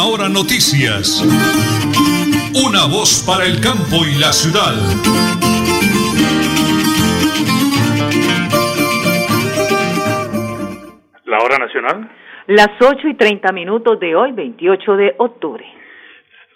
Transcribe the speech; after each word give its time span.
Última 0.00 0.06
Hora 0.06 0.28
Noticias. 0.28 1.22
Una 2.54 2.86
voz 2.86 3.22
para 3.26 3.44
el 3.44 3.60
campo 3.60 4.04
y 4.06 4.18
la 4.18 4.32
ciudad. 4.32 4.74
La 11.26 11.38
hora 11.38 11.58
nacional. 11.58 12.10
Las 12.46 12.70
8 12.80 13.08
y 13.08 13.14
30 13.14 13.52
minutos 13.52 14.00
de 14.00 14.14
hoy, 14.14 14.32
28 14.32 14.96
de 14.96 15.14
octubre. 15.18 15.64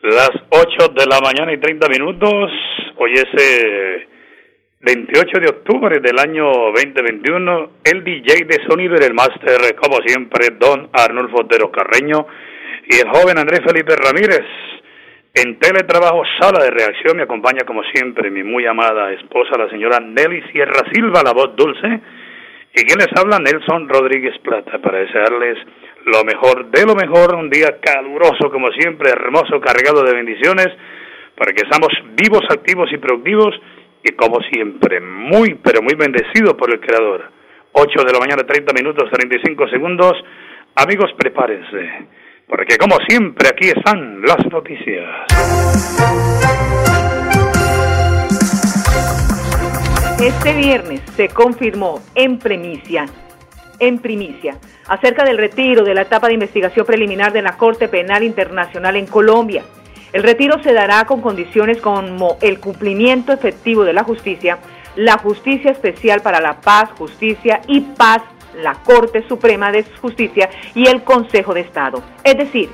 Las 0.02 0.30
8 0.50 0.88
de 0.96 1.06
la 1.06 1.20
mañana 1.20 1.52
y 1.52 1.58
30 1.58 1.88
minutos. 1.88 2.50
Hoy 2.96 3.12
es 3.12 3.26
eh, 3.38 4.08
28 4.80 5.40
de 5.40 5.48
octubre 5.48 6.00
del 6.00 6.18
año 6.18 6.50
2021. 6.74 7.70
El 7.84 8.04
DJ 8.04 8.44
de 8.46 8.64
sonido 8.68 8.96
y 8.98 9.04
el 9.04 9.14
máster, 9.14 9.74
como 9.76 9.98
siempre, 10.06 10.50
don 10.58 10.88
Arnulfo 10.92 11.40
Otero 11.40 11.70
Carreño 11.70 12.26
y 12.86 12.96
el 12.96 13.08
joven 13.08 13.38
Andrés 13.38 13.60
Felipe 13.66 13.96
Ramírez. 13.96 14.44
En 15.34 15.58
teletrabajo, 15.58 16.22
sala 16.38 16.62
de 16.62 16.70
reacción, 16.70 17.16
me 17.16 17.24
acompaña 17.24 17.64
como 17.66 17.82
siempre 17.92 18.30
mi 18.30 18.44
muy 18.44 18.66
amada 18.66 19.12
esposa, 19.12 19.58
la 19.58 19.68
señora 19.68 19.98
Nelly 19.98 20.42
Sierra 20.52 20.82
Silva, 20.92 21.22
la 21.24 21.32
voz 21.32 21.56
dulce. 21.56 22.00
Y 22.76 22.84
quien 22.84 22.98
les 22.98 23.08
habla, 23.16 23.38
Nelson 23.38 23.88
Rodríguez 23.88 24.38
Plata, 24.38 24.78
para 24.78 24.98
desearles 24.98 25.58
lo 26.04 26.22
mejor 26.24 26.70
de 26.70 26.86
lo 26.86 26.94
mejor, 26.94 27.34
un 27.34 27.50
día 27.50 27.78
caluroso 27.80 28.50
como 28.50 28.68
siempre, 28.72 29.10
hermoso, 29.10 29.60
cargado 29.60 30.04
de 30.04 30.14
bendiciones, 30.14 30.68
para 31.36 31.52
que 31.52 31.62
estamos 31.62 31.88
vivos, 32.14 32.42
activos 32.50 32.92
y 32.92 32.98
productivos, 32.98 33.54
y 34.04 34.12
como 34.12 34.40
siempre, 34.52 35.00
muy, 35.00 35.54
pero 35.54 35.82
muy 35.82 35.94
bendecidos 35.94 36.54
por 36.54 36.72
el 36.72 36.78
Creador. 36.78 37.30
8 37.72 38.04
de 38.04 38.12
la 38.12 38.20
mañana, 38.20 38.44
30 38.46 38.72
minutos, 38.72 39.10
35 39.10 39.68
segundos. 39.68 40.12
Amigos, 40.76 41.10
prepárense 41.16 42.23
porque 42.48 42.76
como 42.78 42.96
siempre 43.08 43.48
aquí 43.48 43.68
están 43.68 44.22
las 44.22 44.44
noticias. 44.50 45.04
Este 50.20 50.54
viernes 50.54 51.02
se 51.16 51.28
confirmó 51.28 52.00
en 52.14 52.38
primicia, 52.38 53.06
en 53.78 53.98
primicia, 53.98 54.56
acerca 54.86 55.24
del 55.24 55.38
retiro 55.38 55.84
de 55.84 55.94
la 55.94 56.02
etapa 56.02 56.28
de 56.28 56.34
investigación 56.34 56.86
preliminar 56.86 57.32
de 57.32 57.42
la 57.42 57.56
Corte 57.56 57.88
Penal 57.88 58.22
Internacional 58.22 58.96
en 58.96 59.06
Colombia. 59.06 59.64
El 60.12 60.22
retiro 60.22 60.62
se 60.62 60.72
dará 60.72 61.04
con 61.06 61.20
condiciones 61.20 61.80
como 61.80 62.38
el 62.40 62.60
cumplimiento 62.60 63.32
efectivo 63.32 63.84
de 63.84 63.92
la 63.92 64.04
justicia, 64.04 64.58
la 64.94 65.18
justicia 65.18 65.72
especial 65.72 66.22
para 66.22 66.40
la 66.40 66.60
paz, 66.60 66.90
justicia 66.96 67.60
y 67.66 67.80
paz 67.80 68.22
la 68.56 68.74
Corte 68.74 69.26
Suprema 69.28 69.70
de 69.70 69.84
Justicia 70.00 70.50
y 70.74 70.86
el 70.86 71.02
Consejo 71.02 71.54
de 71.54 71.60
Estado. 71.60 72.02
Es 72.22 72.36
decir, 72.36 72.70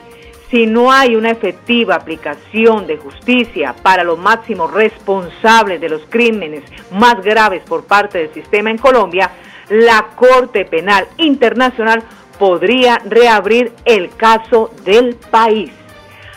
si 0.50 0.66
no 0.66 0.90
hay 0.90 1.14
una 1.14 1.30
efectiva 1.30 1.94
aplicación 1.94 2.86
de 2.86 2.96
justicia 2.96 3.74
para 3.82 4.02
los 4.02 4.18
máximos 4.18 4.72
responsables 4.72 5.80
de 5.80 5.88
los 5.88 6.02
crímenes 6.08 6.64
más 6.90 7.22
graves 7.22 7.62
por 7.62 7.84
parte 7.84 8.18
del 8.18 8.34
sistema 8.34 8.70
en 8.70 8.78
Colombia, 8.78 9.30
la 9.68 10.08
Corte 10.16 10.64
Penal 10.64 11.06
Internacional 11.18 12.02
podría 12.38 13.00
reabrir 13.04 13.72
el 13.84 14.10
caso 14.16 14.72
del 14.84 15.14
país. 15.14 15.70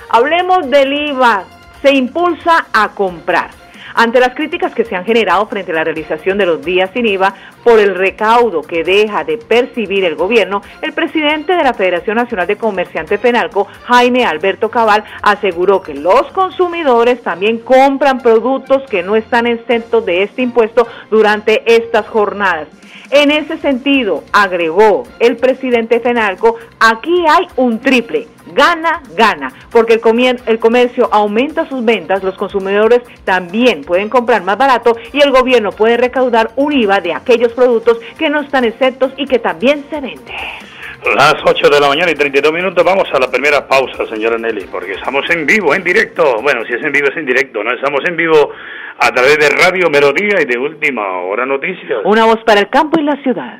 Hablemos 0.09 0.69
del 0.69 0.93
IVA. 1.09 1.45
Se 1.81 1.93
impulsa 1.93 2.67
a 2.71 2.89
comprar. 2.89 3.62
Ante 3.95 4.19
las 4.19 4.33
críticas 4.33 4.73
que 4.73 4.85
se 4.85 4.95
han 4.95 5.05
generado 5.05 5.45
frente 5.47 5.71
a 5.71 5.75
la 5.75 5.83
realización 5.83 6.37
de 6.37 6.45
los 6.45 6.63
días 6.63 6.89
sin 6.93 7.05
IVA 7.05 7.33
por 7.63 7.79
el 7.79 7.95
recaudo 7.95 8.61
que 8.61 8.83
deja 8.83 9.23
de 9.23 9.37
percibir 9.37 10.03
el 10.03 10.15
gobierno, 10.15 10.61
el 10.81 10.93
presidente 10.93 11.53
de 11.53 11.63
la 11.63 11.73
Federación 11.73 12.15
Nacional 12.15 12.47
de 12.47 12.57
Comerciantes 12.57 13.19
Penalco, 13.19 13.67
Jaime 13.85 14.25
Alberto 14.25 14.69
Cabal, 14.69 15.03
aseguró 15.21 15.81
que 15.81 15.93
los 15.93 16.23
consumidores 16.31 17.21
también 17.21 17.59
compran 17.59 18.19
productos 18.19 18.83
que 18.89 19.03
no 19.03 19.15
están 19.15 19.47
exentos 19.47 20.05
de 20.05 20.23
este 20.23 20.41
impuesto 20.41 20.87
durante 21.11 21.63
estas 21.75 22.07
jornadas. 22.07 22.67
En 23.11 23.29
ese 23.29 23.57
sentido, 23.59 24.23
agregó 24.31 25.03
el 25.19 25.37
presidente 25.37 25.99
Fenalco, 25.99 26.55
aquí 26.79 27.23
hay 27.29 27.45
un 27.57 27.79
triple, 27.79 28.27
gana, 28.47 29.01
gana, 29.15 29.51
porque 29.71 29.93
el, 29.93 30.39
el 30.45 30.59
comercio 30.59 31.09
aumenta 31.11 31.67
sus 31.67 31.83
ventas, 31.83 32.23
los 32.23 32.35
consumidores 32.35 33.01
también 33.23 33.83
pueden 33.83 34.09
comprar 34.09 34.43
más 34.43 34.57
barato 34.57 34.95
y 35.11 35.21
el 35.21 35.31
gobierno 35.31 35.71
puede 35.71 35.97
recaudar 35.97 36.51
un 36.55 36.73
IVA 36.73 37.01
de 37.01 37.13
aquellos 37.13 37.53
productos 37.53 37.99
que 38.17 38.29
no 38.29 38.41
están 38.41 38.63
exentos 38.65 39.11
y 39.17 39.25
que 39.25 39.39
también 39.39 39.85
se 39.89 40.01
venden. 40.01 40.35
Las 41.15 41.35
8 41.43 41.69
de 41.69 41.79
la 41.81 41.89
mañana 41.89 42.11
y 42.11 42.15
32 42.15 42.53
minutos, 42.53 42.83
vamos 42.83 43.07
a 43.13 43.19
la 43.19 43.29
primera 43.29 43.67
pausa, 43.67 44.05
señora 44.07 44.37
Nelly, 44.37 44.67
porque 44.71 44.93
estamos 44.93 45.29
en 45.29 45.45
vivo, 45.45 45.75
en 45.75 45.83
directo. 45.83 46.41
Bueno, 46.41 46.63
si 46.65 46.73
es 46.73 46.81
en 46.81 46.93
vivo, 46.93 47.07
es 47.09 47.17
en 47.17 47.25
directo, 47.25 47.61
¿no? 47.61 47.73
Estamos 47.73 47.99
en 48.07 48.15
vivo 48.15 48.51
a 48.99 49.11
través 49.11 49.37
de 49.37 49.49
Radio 49.49 49.89
Melodía 49.89 50.41
y 50.41 50.45
de 50.45 50.57
Última 50.57 51.19
Hora 51.23 51.45
Noticias. 51.45 51.99
Una 52.05 52.25
voz 52.25 52.41
para 52.45 52.61
el 52.61 52.69
campo 52.69 53.01
y 53.01 53.03
la 53.03 53.21
ciudad. 53.21 53.59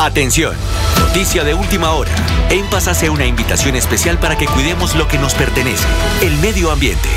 Atención, 0.00 0.54
noticia 0.98 1.44
de 1.44 1.52
última 1.52 1.92
hora. 1.92 2.10
En 2.48 2.64
Paz 2.70 2.88
hace 2.88 3.10
una 3.10 3.26
invitación 3.26 3.76
especial 3.76 4.18
para 4.18 4.38
que 4.38 4.46
cuidemos 4.46 4.94
lo 4.94 5.06
que 5.06 5.18
nos 5.18 5.34
pertenece, 5.34 5.86
el 6.22 6.38
medio 6.38 6.70
ambiente. 6.70 7.10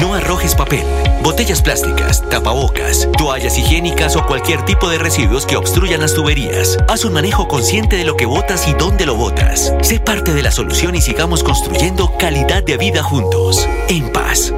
No 0.00 0.12
arrojes 0.12 0.56
papel, 0.56 0.84
botellas 1.22 1.62
plásticas, 1.62 2.28
tapabocas, 2.28 3.08
toallas 3.16 3.56
higiénicas 3.56 4.16
o 4.16 4.26
cualquier 4.26 4.64
tipo 4.64 4.88
de 4.88 4.98
residuos 4.98 5.46
que 5.46 5.56
obstruyan 5.56 6.00
las 6.00 6.14
tuberías. 6.14 6.76
Haz 6.88 7.04
un 7.04 7.12
manejo 7.12 7.46
consciente 7.46 7.94
de 7.94 8.04
lo 8.04 8.16
que 8.16 8.26
botas 8.26 8.66
y 8.66 8.74
dónde 8.74 9.06
lo 9.06 9.14
botas. 9.14 9.72
Sé 9.82 10.00
parte 10.00 10.34
de 10.34 10.42
la 10.42 10.50
solución 10.50 10.96
y 10.96 11.02
sigamos 11.02 11.44
construyendo 11.44 12.18
calidad 12.18 12.64
de 12.64 12.76
vida 12.76 13.04
juntos. 13.04 13.68
En 13.88 14.10
paz. 14.10 14.52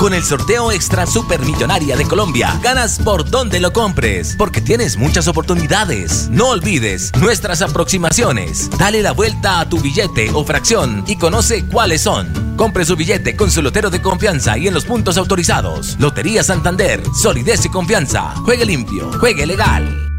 Con 0.00 0.14
el 0.14 0.24
sorteo 0.24 0.72
extra 0.72 1.06
supermillonaria 1.06 1.94
de 1.94 2.06
Colombia, 2.06 2.58
ganas 2.62 2.98
por 2.98 3.28
donde 3.28 3.60
lo 3.60 3.70
compres, 3.70 4.34
porque 4.38 4.62
tienes 4.62 4.96
muchas 4.96 5.28
oportunidades. 5.28 6.30
No 6.30 6.48
olvides 6.48 7.12
nuestras 7.20 7.60
aproximaciones. 7.60 8.70
Dale 8.78 9.02
la 9.02 9.12
vuelta 9.12 9.60
a 9.60 9.68
tu 9.68 9.78
billete 9.78 10.30
o 10.32 10.42
fracción 10.42 11.04
y 11.06 11.16
conoce 11.16 11.66
cuáles 11.66 12.00
son. 12.00 12.56
Compre 12.56 12.86
su 12.86 12.96
billete 12.96 13.36
con 13.36 13.50
su 13.50 13.60
lotero 13.60 13.90
de 13.90 14.00
confianza 14.00 14.56
y 14.56 14.68
en 14.68 14.72
los 14.72 14.86
puntos 14.86 15.18
autorizados. 15.18 15.98
Lotería 16.00 16.42
Santander, 16.42 17.02
solidez 17.14 17.66
y 17.66 17.68
confianza. 17.68 18.34
Juegue 18.36 18.64
limpio, 18.64 19.10
juegue 19.20 19.44
legal. 19.44 20.09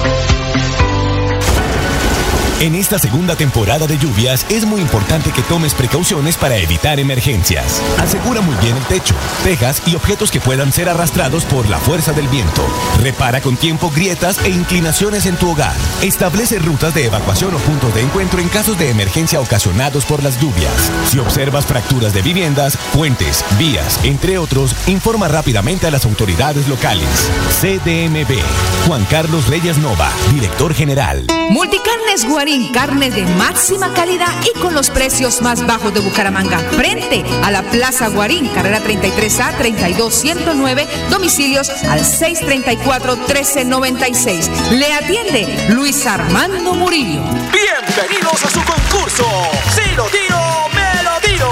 En 2.63 2.77
esta 2.77 2.97
segunda 2.97 3.35
temporada 3.35 3.89
de 3.89 3.99
lluvias 3.99 4.47
es 4.49 4.65
muy 4.65 4.81
importante 4.81 5.33
que 5.33 5.43
tomes 5.43 5.75
precauciones 5.75 6.37
para 6.37 6.59
evitar 6.59 7.01
emergencias. 7.01 7.83
Asegura 7.99 8.41
muy 8.41 8.55
bien 8.59 8.77
el 8.77 8.85
techo, 8.85 9.17
tejas 9.43 9.83
y 9.85 9.97
objetos 9.97 10.31
que 10.31 10.39
puedan 10.41 10.73
ser 10.73 10.89
arrastrados 10.89 11.45
por 11.45 11.69
la 11.69 11.81
fuerza 11.81 12.13
del 12.13 12.29
viento. 12.29 12.65
Repara 13.01 13.41
con 13.41 13.57
tiempo 13.57 13.91
grietas 13.91 14.39
e 14.45 14.51
inclinaciones 14.51 15.27
en 15.27 15.35
tu 15.35 15.51
hogar. 15.51 15.75
Establece 16.03 16.61
rutas 16.61 16.95
de 16.95 17.07
evacuación 17.07 17.53
o 17.53 17.59
puntos 17.59 17.93
de 17.97 18.03
encuentro 18.03 18.41
en 18.41 18.49
casos 18.49 18.79
de 18.79 18.91
emergencia 18.91 19.41
ocasionados 19.41 20.05
por 20.05 20.23
las 20.23 20.41
lluvias. 20.41 20.93
Si 21.11 21.19
observas 21.19 21.67
fracturas 21.67 22.15
de 22.15 22.23
viviendas, 22.23 22.77
puentes, 22.95 23.45
vías, 23.59 23.99
entre 24.05 24.39
otros, 24.39 24.77
informa 24.87 25.27
rápidamente 25.27 25.89
a 25.89 25.91
las 25.91 26.05
autoridades 26.05 26.69
locales. 26.69 27.29
CDMB. 27.61 28.39
Juan 28.87 29.05
Carlos 29.07 29.49
Reyes 29.49 29.79
Nova, 29.79 30.13
director 30.31 30.73
general. 30.73 31.27
Multicarnes 31.51 32.25
Guarín, 32.25 32.52
carne 32.61 33.11
de 33.11 33.25
máxima 33.37 33.95
calidad 33.95 34.29
y 34.45 34.53
con 34.59 34.75
los 34.75 34.91
precios 34.91 35.41
más 35.41 35.67
bajos 35.67 35.95
de 35.95 36.01
Bucaramanga. 36.01 36.59
Frente 36.59 37.25
a 37.43 37.51
la 37.51 37.63
Plaza 37.63 38.09
Guarín, 38.09 38.47
carrera 38.49 38.79
33A 38.81 39.57
32109, 39.57 40.87
domicilios 41.09 41.71
al 41.89 42.01
634-1396. 42.01 44.51
Le 44.73 44.93
atiende 44.93 45.69
Luis 45.71 46.05
Armando 46.07 46.75
Murillo. 46.75 47.23
Bienvenidos 47.53 48.45
a 48.45 48.51
su 48.51 48.63
concurso. 48.65 49.25
Si 49.75 49.91
lo 49.97 50.05
tiro, 50.07 50.37
me 50.75 51.03
lo 51.03 51.19
tiro. 51.23 51.49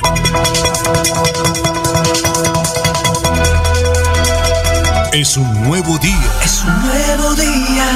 Es 5.11 5.37
un 5.37 5.63
nuevo 5.63 5.97
día. 5.97 6.31
Es 6.43 6.63
un 6.63 6.79
nuevo 6.81 7.33
día, 7.35 7.87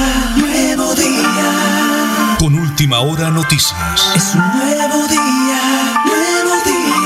última 2.74 2.98
hora 2.98 3.30
noticias. 3.30 4.12
Es 4.16 4.34
un 4.34 4.40
nuevo 4.40 5.06
día, 5.06 5.94
nuevo 6.04 6.64
día. 6.64 7.04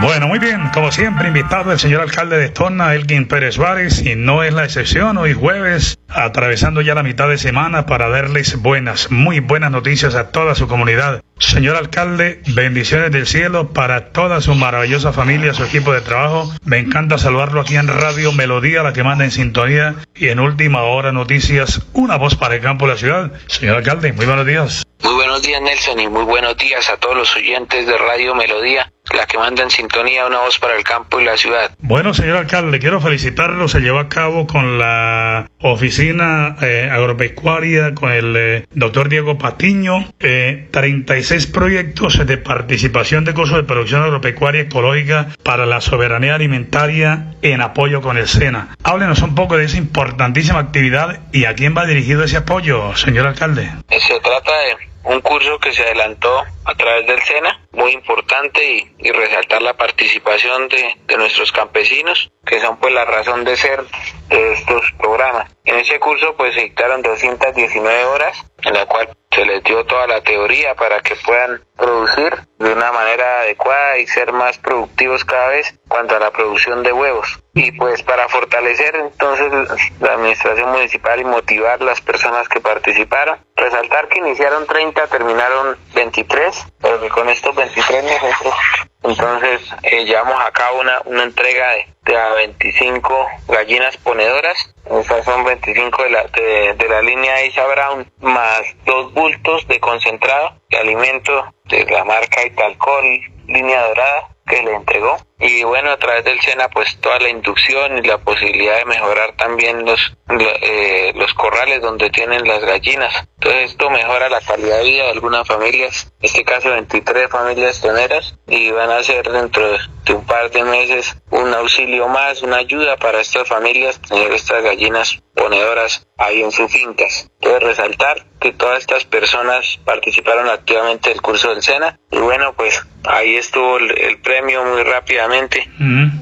Bueno, 0.00 0.26
muy 0.26 0.40
bien, 0.40 0.68
como 0.74 0.90
siempre, 0.90 1.28
invitado 1.28 1.70
el 1.70 1.78
señor 1.78 2.00
alcalde 2.00 2.36
de 2.36 2.46
Estona, 2.46 2.94
Elgin 2.94 3.28
Pérez 3.28 3.58
Vares, 3.58 4.04
y 4.04 4.16
no 4.16 4.42
es 4.42 4.52
la 4.52 4.64
excepción, 4.64 5.18
hoy 5.18 5.34
jueves, 5.34 5.96
atravesando 6.24 6.80
ya 6.80 6.94
la 6.94 7.02
mitad 7.02 7.28
de 7.28 7.38
semana 7.38 7.86
para 7.86 8.08
darles 8.08 8.60
buenas, 8.60 9.10
muy 9.10 9.40
buenas 9.40 9.70
noticias 9.70 10.14
a 10.14 10.30
toda 10.30 10.54
su 10.54 10.68
comunidad. 10.68 11.22
Señor 11.38 11.76
alcalde, 11.76 12.42
bendiciones 12.48 13.12
del 13.12 13.26
cielo 13.26 13.72
para 13.72 14.12
toda 14.12 14.40
su 14.40 14.54
maravillosa 14.54 15.12
familia, 15.12 15.54
su 15.54 15.64
equipo 15.64 15.92
de 15.92 16.00
trabajo. 16.00 16.52
Me 16.64 16.78
encanta 16.78 17.18
saludarlo 17.18 17.60
aquí 17.60 17.76
en 17.76 17.88
Radio 17.88 18.32
Melodía, 18.32 18.82
la 18.82 18.92
que 18.92 19.04
manda 19.04 19.24
en 19.24 19.30
sintonía, 19.30 19.94
y 20.14 20.28
en 20.28 20.40
última 20.40 20.82
hora 20.82 21.12
noticias, 21.12 21.80
una 21.92 22.16
voz 22.16 22.34
para 22.34 22.56
el 22.56 22.60
campo 22.60 22.86
de 22.86 22.92
la 22.92 22.98
ciudad. 22.98 23.32
Señor 23.46 23.76
alcalde, 23.76 24.12
muy 24.12 24.26
buenos 24.26 24.46
días. 24.46 24.84
Muy 25.02 25.14
buenos 25.14 25.42
días 25.42 25.62
Nelson 25.62 26.00
y 26.00 26.08
muy 26.08 26.24
buenos 26.24 26.56
días 26.56 26.90
a 26.90 26.96
todos 26.96 27.16
los 27.16 27.36
oyentes 27.36 27.86
de 27.86 27.96
Radio 27.96 28.34
Melodía, 28.34 28.92
la 29.14 29.26
que 29.26 29.38
manda 29.38 29.62
en 29.62 29.70
sintonía 29.70 30.26
una 30.26 30.40
voz 30.40 30.58
para 30.58 30.76
el 30.76 30.84
campo 30.84 31.20
y 31.20 31.24
la 31.24 31.36
ciudad. 31.36 31.70
Bueno, 31.78 32.14
señor 32.14 32.36
alcalde, 32.36 32.78
quiero 32.78 33.00
felicitarlo. 33.00 33.68
Se 33.68 33.80
llevó 33.80 33.98
a 33.98 34.08
cabo 34.08 34.46
con 34.46 34.78
la 34.78 35.48
oficina 35.60 36.56
eh, 36.62 36.88
agropecuaria, 36.90 37.94
con 37.94 38.12
el 38.12 38.36
eh, 38.36 38.66
doctor 38.72 39.08
Diego 39.08 39.38
Patiño, 39.38 40.12
eh, 40.20 40.68
36 40.70 41.46
proyectos 41.46 42.26
de 42.26 42.38
participación 42.38 43.24
de 43.24 43.34
cursos 43.34 43.56
de 43.56 43.64
producción 43.64 44.02
agropecuaria 44.02 44.62
ecológica 44.62 45.28
para 45.42 45.66
la 45.66 45.80
soberanía 45.80 46.34
alimentaria 46.34 47.34
en 47.42 47.60
apoyo 47.60 48.00
con 48.00 48.18
el 48.18 48.28
SENA. 48.28 48.76
Háblenos 48.82 49.22
un 49.22 49.34
poco 49.34 49.56
de 49.56 49.64
esa 49.64 49.78
importantísima 49.78 50.58
actividad 50.58 51.20
y 51.32 51.44
a 51.44 51.54
quién 51.54 51.76
va 51.76 51.86
dirigido 51.86 52.24
ese 52.24 52.38
apoyo, 52.38 52.94
señor 52.96 53.26
alcalde. 53.26 53.70
Se 53.88 54.20
trata 54.20 54.52
de 54.52 54.88
un 55.08 55.22
curso 55.22 55.58
que 55.58 55.72
se 55.72 55.82
adelantó 55.82 56.44
a 56.64 56.74
través 56.74 57.06
del 57.06 57.20
SENA, 57.22 57.66
muy 57.72 57.92
importante 57.92 58.62
y, 58.98 59.10
resaltar 59.10 59.62
la 59.62 59.74
participación 59.74 60.68
de, 60.68 60.96
de, 61.06 61.16
nuestros 61.16 61.50
campesinos, 61.50 62.30
que 62.44 62.60
son 62.60 62.76
pues 62.76 62.92
la 62.92 63.06
razón 63.06 63.42
de 63.44 63.56
ser 63.56 63.84
de 64.28 64.52
estos 64.52 64.92
programas. 64.98 65.50
En 65.68 65.76
ese 65.76 66.00
curso 66.00 66.34
pues 66.34 66.54
se 66.54 66.62
dictaron 66.62 67.02
219 67.02 68.04
horas, 68.06 68.42
en 68.62 68.72
la 68.72 68.86
cual 68.86 69.10
se 69.30 69.44
les 69.44 69.62
dio 69.64 69.84
toda 69.84 70.06
la 70.06 70.22
teoría 70.22 70.74
para 70.74 71.00
que 71.00 71.14
puedan 71.16 71.62
producir 71.76 72.34
de 72.58 72.72
una 72.72 72.90
manera 72.90 73.40
adecuada 73.42 73.98
y 73.98 74.06
ser 74.06 74.32
más 74.32 74.56
productivos 74.56 75.26
cada 75.26 75.48
vez 75.48 75.78
cuanto 75.86 76.16
a 76.16 76.20
la 76.20 76.30
producción 76.30 76.82
de 76.82 76.94
huevos. 76.94 77.38
Y 77.52 77.70
pues 77.72 78.02
para 78.02 78.30
fortalecer 78.30 78.96
entonces 78.96 79.52
la 80.00 80.14
administración 80.14 80.70
municipal 80.70 81.20
y 81.20 81.24
motivar 81.24 81.82
las 81.82 82.00
personas 82.00 82.48
que 82.48 82.60
participaron, 82.60 83.38
resaltar 83.54 84.08
que 84.08 84.20
iniciaron 84.20 84.66
30, 84.66 85.06
terminaron 85.08 85.76
23, 85.94 86.66
pero 86.80 86.98
que 86.98 87.10
con 87.10 87.28
estos 87.28 87.54
23 87.54 88.04
nosotros 88.04 88.54
entonces 89.02 89.60
eh, 89.82 90.04
llevamos 90.04 90.40
a 90.40 90.50
cabo 90.50 90.80
una, 90.80 91.00
una 91.04 91.22
entrega 91.22 91.70
de, 91.72 91.86
a 92.16 92.34
25 92.34 93.28
gallinas 93.48 93.96
ponedoras. 93.98 94.74
Esas 94.90 95.24
son 95.24 95.44
25 95.44 96.02
de 96.04 96.10
la, 96.10 96.24
de, 96.24 96.74
de 96.74 96.88
la 96.88 97.02
línea 97.02 97.44
Isa 97.44 97.66
Brown 97.66 98.10
más 98.20 98.62
dos 98.84 99.12
bultos 99.12 99.66
de 99.68 99.78
concentrado 99.80 100.54
de 100.70 100.78
alimento 100.78 101.52
de 101.64 101.84
la 101.86 102.04
marca 102.04 102.46
Italcol, 102.46 103.04
línea 103.46 103.86
dorada, 103.88 104.28
que 104.48 104.62
le 104.62 104.74
entregó. 104.74 105.16
Y 105.40 105.62
bueno, 105.62 105.90
a 105.90 105.96
través 105.98 106.24
del 106.24 106.40
SENA, 106.40 106.68
pues 106.68 106.98
toda 107.00 107.20
la 107.20 107.28
inducción 107.28 107.98
y 107.98 108.02
la 108.02 108.18
posibilidad 108.18 108.78
de 108.78 108.86
mejorar 108.86 109.36
también 109.36 109.84
los, 109.84 110.16
eh, 110.28 111.12
los 111.14 111.32
corrales 111.34 111.80
donde 111.80 112.10
tienen 112.10 112.46
las 112.46 112.64
gallinas. 112.64 113.14
Entonces 113.36 113.70
esto 113.70 113.88
mejora 113.88 114.28
la 114.28 114.40
calidad 114.40 114.78
de 114.78 114.84
vida 114.84 115.04
de 115.04 115.10
algunas 115.12 115.46
familias, 115.46 116.12
en 116.18 116.26
este 116.26 116.44
caso 116.44 116.70
23 116.70 117.30
familias 117.30 117.80
toneras, 117.80 118.36
y 118.48 118.72
van 118.72 118.90
a 118.90 119.02
ser 119.04 119.30
dentro 119.30 119.78
de 120.04 120.12
un 120.12 120.26
par 120.26 120.50
de 120.50 120.64
meses 120.64 121.16
un 121.30 121.54
auxilio 121.54 122.08
más, 122.08 122.42
una 122.42 122.56
ayuda 122.56 122.96
para 122.96 123.20
estas 123.20 123.46
familias 123.46 124.00
tener 124.00 124.32
estas 124.32 124.62
gallinas 124.64 125.22
ponedoras 125.34 126.06
ahí 126.16 126.42
en 126.42 126.50
sus 126.50 126.70
fincas. 126.72 127.30
Entonces 127.40 127.62
resaltar 127.62 128.26
que 128.40 128.52
todas 128.52 128.80
estas 128.80 129.04
personas 129.04 129.78
participaron 129.84 130.48
activamente 130.48 131.10
del 131.10 131.20
curso 131.20 131.50
del 131.50 131.62
SENA 131.62 131.98
y 132.10 132.18
bueno, 132.18 132.52
pues 132.54 132.80
ahí 133.04 133.36
estuvo 133.36 133.78
el, 133.78 133.98
el 133.98 134.18
premio 134.18 134.64
muy 134.64 134.82
rápidamente. 134.82 135.68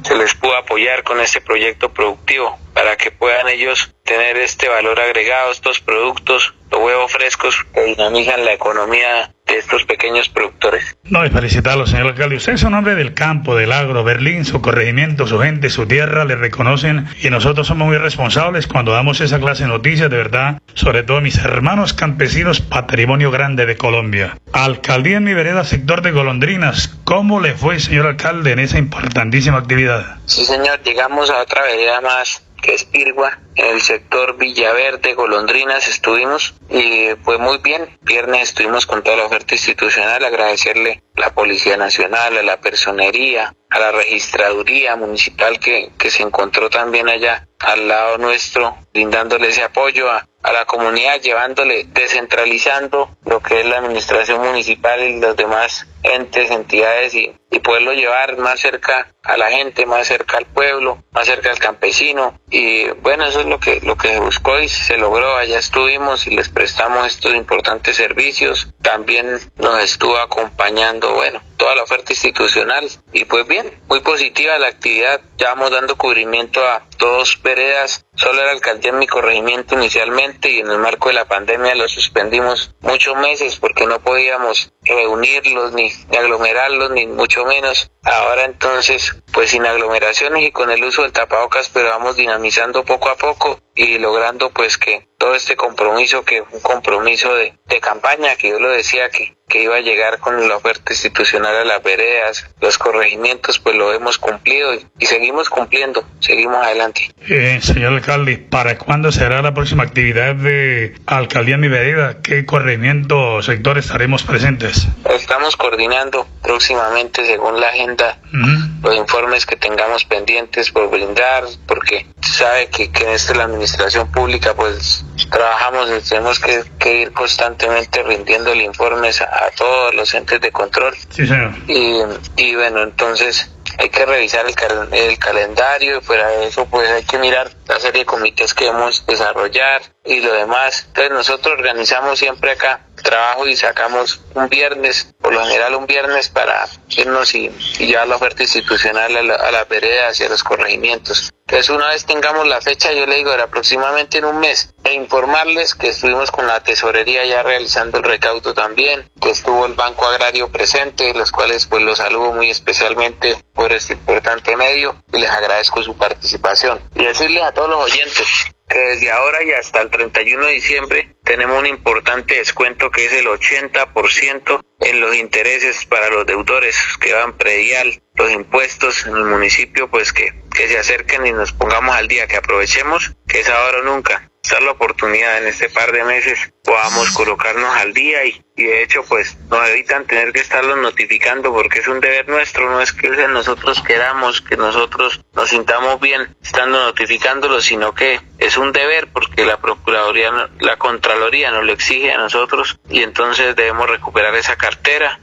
Se 0.02 0.16
les 0.16 0.34
pudo 0.34 0.56
apoyar 0.56 1.02
con 1.02 1.20
este 1.20 1.40
proyecto 1.40 1.92
productivo 1.92 2.58
para 2.74 2.96
que 2.96 3.10
puedan 3.10 3.48
ellos 3.48 3.94
tener 4.04 4.36
este 4.36 4.68
valor 4.68 5.00
agregado, 5.00 5.52
estos 5.52 5.80
productos, 5.80 6.54
los 6.70 6.80
huevos 6.80 7.12
frescos 7.12 7.64
que 7.72 7.84
dinamizan 7.84 8.44
la 8.44 8.52
economía 8.52 9.32
de 9.46 9.58
estos 9.58 9.84
pequeños 9.84 10.28
productores. 10.28 10.96
No, 11.04 11.24
y 11.24 11.30
felicitarlo, 11.30 11.86
señor 11.86 12.08
alcalde. 12.08 12.36
Usted 12.36 12.54
es 12.54 12.62
un 12.64 12.74
hombre 12.74 12.94
del 12.96 13.14
campo, 13.14 13.54
del 13.54 13.72
agro, 13.72 14.02
Berlín, 14.04 14.44
su 14.44 14.60
corregimiento, 14.60 15.26
su 15.26 15.38
gente, 15.38 15.70
su 15.70 15.86
tierra, 15.86 16.24
le 16.24 16.36
reconocen 16.36 17.06
y 17.22 17.30
nosotros 17.30 17.66
somos 17.66 17.86
muy 17.86 17.98
responsables 17.98 18.66
cuando 18.66 18.92
damos 18.92 19.20
esa 19.20 19.38
clase 19.38 19.64
de 19.64 19.68
noticias, 19.68 20.10
de 20.10 20.16
verdad, 20.16 20.60
sobre 20.74 21.02
todo 21.02 21.20
mis 21.20 21.38
hermanos 21.38 21.92
campesinos, 21.92 22.60
patrimonio 22.60 23.30
grande 23.30 23.66
de 23.66 23.76
Colombia. 23.76 24.38
Alcaldía 24.52 25.18
en 25.18 25.24
mi 25.24 25.34
vereda, 25.34 25.64
sector 25.64 26.02
de 26.02 26.10
Golondrinas. 26.10 26.96
¿Cómo 27.04 27.40
le 27.40 27.54
fue, 27.54 27.78
señor 27.78 28.06
alcalde, 28.06 28.52
en 28.52 28.58
esa 28.58 28.78
importantísima 28.78 29.58
actividad? 29.58 30.16
Sí, 30.26 30.44
señor, 30.44 30.82
llegamos 30.82 31.30
a 31.30 31.42
otra 31.42 31.62
vereda 31.62 32.00
más 32.00 32.45
que 32.62 32.74
es 32.74 32.88
Irgua, 32.92 33.38
en 33.54 33.66
el 33.66 33.80
sector 33.80 34.36
Villaverde, 34.36 35.14
Golondrinas 35.14 35.88
estuvimos 35.88 36.54
y 36.68 37.10
fue 37.22 37.38
muy 37.38 37.58
bien. 37.58 37.98
Viernes 38.02 38.50
estuvimos 38.50 38.86
con 38.86 39.02
toda 39.02 39.16
la 39.16 39.24
oferta 39.24 39.54
institucional, 39.54 40.24
agradecerle 40.24 41.02
a 41.16 41.20
la 41.20 41.34
Policía 41.34 41.76
Nacional, 41.76 42.36
a 42.36 42.42
la 42.42 42.60
Personería, 42.60 43.54
a 43.70 43.78
la 43.78 43.92
Registraduría 43.92 44.96
Municipal 44.96 45.58
que, 45.58 45.90
que 45.98 46.10
se 46.10 46.22
encontró 46.22 46.70
también 46.70 47.08
allá 47.08 47.48
al 47.58 47.88
lado 47.88 48.18
nuestro, 48.18 48.76
brindándole 48.92 49.48
ese 49.48 49.62
apoyo 49.62 50.10
a, 50.10 50.26
a 50.46 50.52
la 50.52 50.64
comunidad, 50.64 51.20
llevándole, 51.20 51.86
descentralizando 51.88 53.10
lo 53.24 53.40
que 53.40 53.60
es 53.60 53.66
la 53.66 53.78
administración 53.78 54.46
municipal 54.46 55.02
y 55.02 55.18
los 55.18 55.34
demás 55.34 55.88
entes, 56.04 56.52
entidades 56.52 57.14
y, 57.14 57.34
y 57.50 57.58
poderlo 57.58 57.92
llevar 57.92 58.38
más 58.38 58.60
cerca 58.60 59.08
a 59.24 59.36
la 59.36 59.50
gente, 59.50 59.86
más 59.86 60.06
cerca 60.06 60.36
al 60.36 60.46
pueblo, 60.46 61.02
más 61.10 61.26
cerca 61.26 61.50
al 61.50 61.58
campesino. 61.58 62.38
Y 62.48 62.88
bueno, 63.02 63.26
eso 63.26 63.40
es 63.40 63.46
lo 63.46 63.58
que, 63.58 63.80
lo 63.80 63.96
que 63.96 64.08
se 64.08 64.20
buscó 64.20 64.60
y 64.60 64.68
se 64.68 64.96
logró. 64.96 65.36
Allá 65.36 65.58
estuvimos 65.58 66.28
y 66.28 66.36
les 66.36 66.48
prestamos 66.48 67.08
estos 67.08 67.34
importantes 67.34 67.96
servicios. 67.96 68.68
También 68.82 69.26
nos 69.56 69.82
estuvo 69.82 70.16
acompañando, 70.16 71.12
bueno, 71.14 71.42
toda 71.56 71.74
la 71.74 71.82
oferta 71.82 72.12
institucional. 72.12 72.88
Y 73.12 73.24
pues 73.24 73.46
bien, 73.46 73.80
muy 73.88 74.00
positiva 74.00 74.58
la 74.58 74.68
actividad. 74.68 75.20
Ya 75.38 75.48
vamos 75.54 75.70
dando 75.70 75.96
cubrimiento 75.96 76.60
a 76.66 76.86
dos 76.98 77.40
veredas. 77.42 78.06
Solo 78.14 78.42
era 78.42 78.52
alcaldía 78.52 78.90
en 78.90 78.98
mi 78.98 79.06
corregimiento 79.06 79.74
inicialmente 79.74 80.50
y 80.50 80.60
en 80.60 80.70
el 80.70 80.78
marco 80.78 81.08
de 81.08 81.14
la 81.14 81.26
pandemia 81.26 81.74
lo 81.74 81.88
suspendimos 81.88 82.74
muchos 82.80 83.16
meses 83.16 83.56
porque 83.56 83.86
no 83.86 84.00
podíamos 84.00 84.72
reunirlos 84.86 85.72
ni, 85.72 85.92
aglomerarlos 86.16 86.90
ni 86.90 87.06
mucho 87.06 87.44
menos. 87.44 87.90
Ahora 88.02 88.44
entonces, 88.44 89.14
pues 89.32 89.50
sin 89.50 89.66
aglomeraciones 89.66 90.44
y 90.44 90.52
con 90.52 90.70
el 90.70 90.82
uso 90.84 91.02
del 91.02 91.12
tapabocas, 91.12 91.68
pero 91.68 91.90
vamos 91.90 92.16
dinamizando 92.16 92.84
poco 92.84 93.08
a 93.08 93.16
poco 93.16 93.60
y 93.74 93.98
logrando 93.98 94.50
pues 94.50 94.78
que 94.78 95.08
todo 95.18 95.34
este 95.34 95.56
compromiso, 95.56 96.24
que 96.24 96.40
un 96.40 96.60
compromiso 96.60 97.34
de, 97.34 97.54
de 97.66 97.80
campaña, 97.80 98.36
que 98.36 98.50
yo 98.50 98.60
lo 98.60 98.70
decía 98.70 99.10
que, 99.10 99.36
que 99.48 99.62
iba 99.62 99.76
a 99.76 99.80
llegar 99.80 100.18
con 100.18 100.48
la 100.48 100.56
oferta 100.56 100.92
institucional 100.92 101.54
a 101.56 101.64
las 101.64 101.82
veredas, 101.82 102.48
los 102.60 102.78
corregimientos, 102.78 103.58
pues 103.58 103.76
lo 103.76 103.92
hemos 103.92 104.18
cumplido 104.18 104.74
y, 104.74 105.06
seguimos 105.06 105.48
cumpliendo, 105.48 106.04
seguimos 106.18 106.64
adelante. 106.64 107.10
Eh, 107.28 107.60
señor 107.62 107.92
alcalde, 107.92 108.38
¿para 108.38 108.76
cuándo 108.76 109.12
será 109.12 109.42
la 109.42 109.54
próxima 109.54 109.84
actividad 109.84 110.34
de 110.34 110.94
alcaldía 111.06 111.56
Mi 111.58 111.68
Vereda? 111.68 112.20
¿Qué 112.22 112.44
corregimiento 112.44 113.34
o 113.34 113.42
sector 113.42 113.78
estaremos 113.78 114.24
presentes? 114.24 114.75
Estamos 115.10 115.56
coordinando 115.56 116.26
próximamente 116.42 117.24
según 117.24 117.60
la 117.60 117.68
agenda 117.68 118.18
uh 118.24 118.36
-huh. 118.36 118.82
los 118.82 118.96
informes 118.96 119.46
que 119.46 119.56
tengamos 119.56 120.04
pendientes 120.04 120.70
por 120.70 120.90
brindar, 120.90 121.44
porque 121.66 122.06
sabe 122.20 122.68
que, 122.68 122.90
que 122.90 123.04
en 123.04 123.10
esta 123.10 123.34
la 123.34 123.44
administración 123.44 124.10
pública 124.10 124.54
pues 124.54 125.04
trabajamos, 125.30 125.88
tenemos 126.08 126.40
que, 126.40 126.64
que 126.78 127.02
ir 127.02 127.12
constantemente 127.12 128.02
rindiendo 128.02 128.54
informes 128.54 129.20
a, 129.20 129.24
a, 129.46 129.50
todos 129.56 129.94
los 129.94 130.12
entes 130.14 130.40
de 130.40 130.50
control. 130.52 130.94
Sí, 131.10 131.26
señor. 131.26 131.52
Y, 131.68 132.02
y 132.36 132.54
bueno, 132.54 132.82
entonces 132.82 133.50
hay 133.78 133.88
que 133.90 134.06
revisar 134.06 134.46
el, 134.46 134.54
cal 134.54 134.88
el, 134.92 135.18
calendario 135.18 135.98
y 135.98 136.00
fuera 136.00 136.28
de 136.28 136.46
eso 136.46 136.66
pues 136.66 136.88
hay 136.90 137.04
que 137.04 137.18
mirar 137.18 137.50
la 137.66 137.78
serie 137.78 138.00
de 138.00 138.06
comités 138.06 138.54
que 138.54 138.64
debemos 138.64 139.04
desarrollar 139.06 139.82
y 140.04 140.20
lo 140.20 140.32
demás. 140.32 140.84
Entonces 140.88 141.12
nosotros 141.12 141.54
organizamos 141.58 142.18
siempre 142.18 142.52
acá 142.52 142.85
trabajo 143.06 143.46
y 143.46 143.56
sacamos 143.56 144.20
un 144.34 144.48
viernes, 144.48 145.14
por 145.20 145.32
lo 145.32 145.44
general 145.44 145.76
un 145.76 145.86
viernes 145.86 146.28
para 146.28 146.68
irnos 146.88 147.34
y, 147.34 147.50
llevar 147.78 148.08
la 148.08 148.16
oferta 148.16 148.42
institucional 148.42 149.16
a, 149.16 149.22
la, 149.22 149.34
a 149.36 149.52
las 149.52 149.68
veredas 149.68 150.18
y 150.20 150.24
a 150.24 150.28
los 150.28 150.42
corregimientos. 150.42 151.32
Entonces 151.46 151.70
una 151.70 151.88
vez 151.90 152.04
tengamos 152.04 152.44
la 152.48 152.60
fecha, 152.60 152.92
yo 152.92 153.06
le 153.06 153.16
digo, 153.16 153.32
era 153.32 153.44
aproximadamente 153.44 154.18
en 154.18 154.24
un 154.24 154.40
mes, 154.40 154.74
e 154.82 154.94
informarles 154.94 155.76
que 155.76 155.88
estuvimos 155.88 156.32
con 156.32 156.48
la 156.48 156.60
tesorería 156.60 157.24
ya 157.24 157.44
realizando 157.44 157.98
el 157.98 158.04
recaudo 158.04 158.52
también, 158.52 159.08
que 159.20 159.30
estuvo 159.30 159.64
el 159.64 159.74
Banco 159.74 160.06
Agrario 160.06 160.50
presente, 160.50 161.14
los 161.14 161.30
cuales 161.30 161.66
pues 161.66 161.82
los 161.82 161.98
saludo 161.98 162.32
muy 162.32 162.50
especialmente 162.50 163.36
por 163.54 163.72
este 163.72 163.92
importante 163.92 164.56
medio 164.56 165.00
y 165.12 165.18
les 165.18 165.30
agradezco 165.30 165.82
su 165.84 165.96
participación. 165.96 166.80
Y 166.96 167.04
decirles 167.04 167.44
a 167.44 167.52
todos 167.52 167.70
los 167.70 167.92
oyentes 167.92 168.26
que 168.68 168.78
desde 168.78 169.10
ahora 169.10 169.42
y 169.44 169.52
hasta 169.52 169.82
el 169.82 169.90
31 169.90 170.46
de 170.46 170.52
diciembre 170.52 171.16
tenemos 171.24 171.58
un 171.58 171.66
importante 171.66 172.34
descuento 172.34 172.90
que 172.90 173.06
es 173.06 173.12
el 173.12 173.26
80% 173.26 174.60
en 174.80 175.00
los 175.00 175.14
intereses 175.14 175.84
para 175.86 176.10
los 176.10 176.26
deudores 176.26 176.76
que 177.00 177.12
van 177.12 177.36
predial, 177.36 178.02
los 178.14 178.30
impuestos 178.30 179.06
en 179.06 179.16
el 179.16 179.24
municipio, 179.24 179.88
pues 179.88 180.12
que, 180.12 180.32
que 180.54 180.68
se 180.68 180.78
acerquen 180.78 181.26
y 181.26 181.32
nos 181.32 181.52
pongamos 181.52 181.94
al 181.94 182.08
día, 182.08 182.26
que 182.26 182.36
aprovechemos 182.36 183.14
que 183.26 183.40
es 183.40 183.48
ahora 183.48 183.78
o 183.78 183.82
nunca. 183.82 184.30
Dar 184.48 184.62
la 184.62 184.70
oportunidad 184.72 185.38
en 185.38 185.48
este 185.48 185.68
par 185.68 185.90
de 185.90 186.04
meses 186.04 186.38
podamos 186.62 187.10
colocarnos 187.10 187.76
al 187.76 187.92
día 187.92 188.24
y, 188.24 188.45
y 188.56 188.64
de 188.64 188.82
hecho 188.82 189.04
pues 189.08 189.36
nos 189.50 189.68
evitan 189.68 190.06
tener 190.06 190.32
que 190.32 190.40
estarlos 190.40 190.78
notificando 190.78 191.52
porque 191.52 191.80
es 191.80 191.88
un 191.88 192.00
deber 192.00 192.28
nuestro, 192.28 192.70
no 192.70 192.80
es 192.80 192.92
que 192.92 193.08
nosotros 193.28 193.82
queramos, 193.82 194.40
que 194.40 194.56
nosotros 194.56 195.20
nos 195.34 195.48
sintamos 195.50 196.00
bien 196.00 196.34
estando 196.42 196.84
notificándolos, 196.84 197.64
sino 197.64 197.94
que 197.94 198.20
es 198.38 198.56
un 198.56 198.72
deber 198.72 199.08
porque 199.12 199.44
la 199.44 199.58
Procuraduría, 199.58 200.30
la 200.60 200.76
Contraloría 200.76 201.50
nos 201.50 201.64
lo 201.64 201.72
exige 201.72 202.12
a 202.12 202.18
nosotros 202.18 202.78
y 202.88 203.02
entonces 203.02 203.54
debemos 203.56 203.88
recuperar 203.88 204.34
esa 204.34 204.56
cartera. 204.56 205.20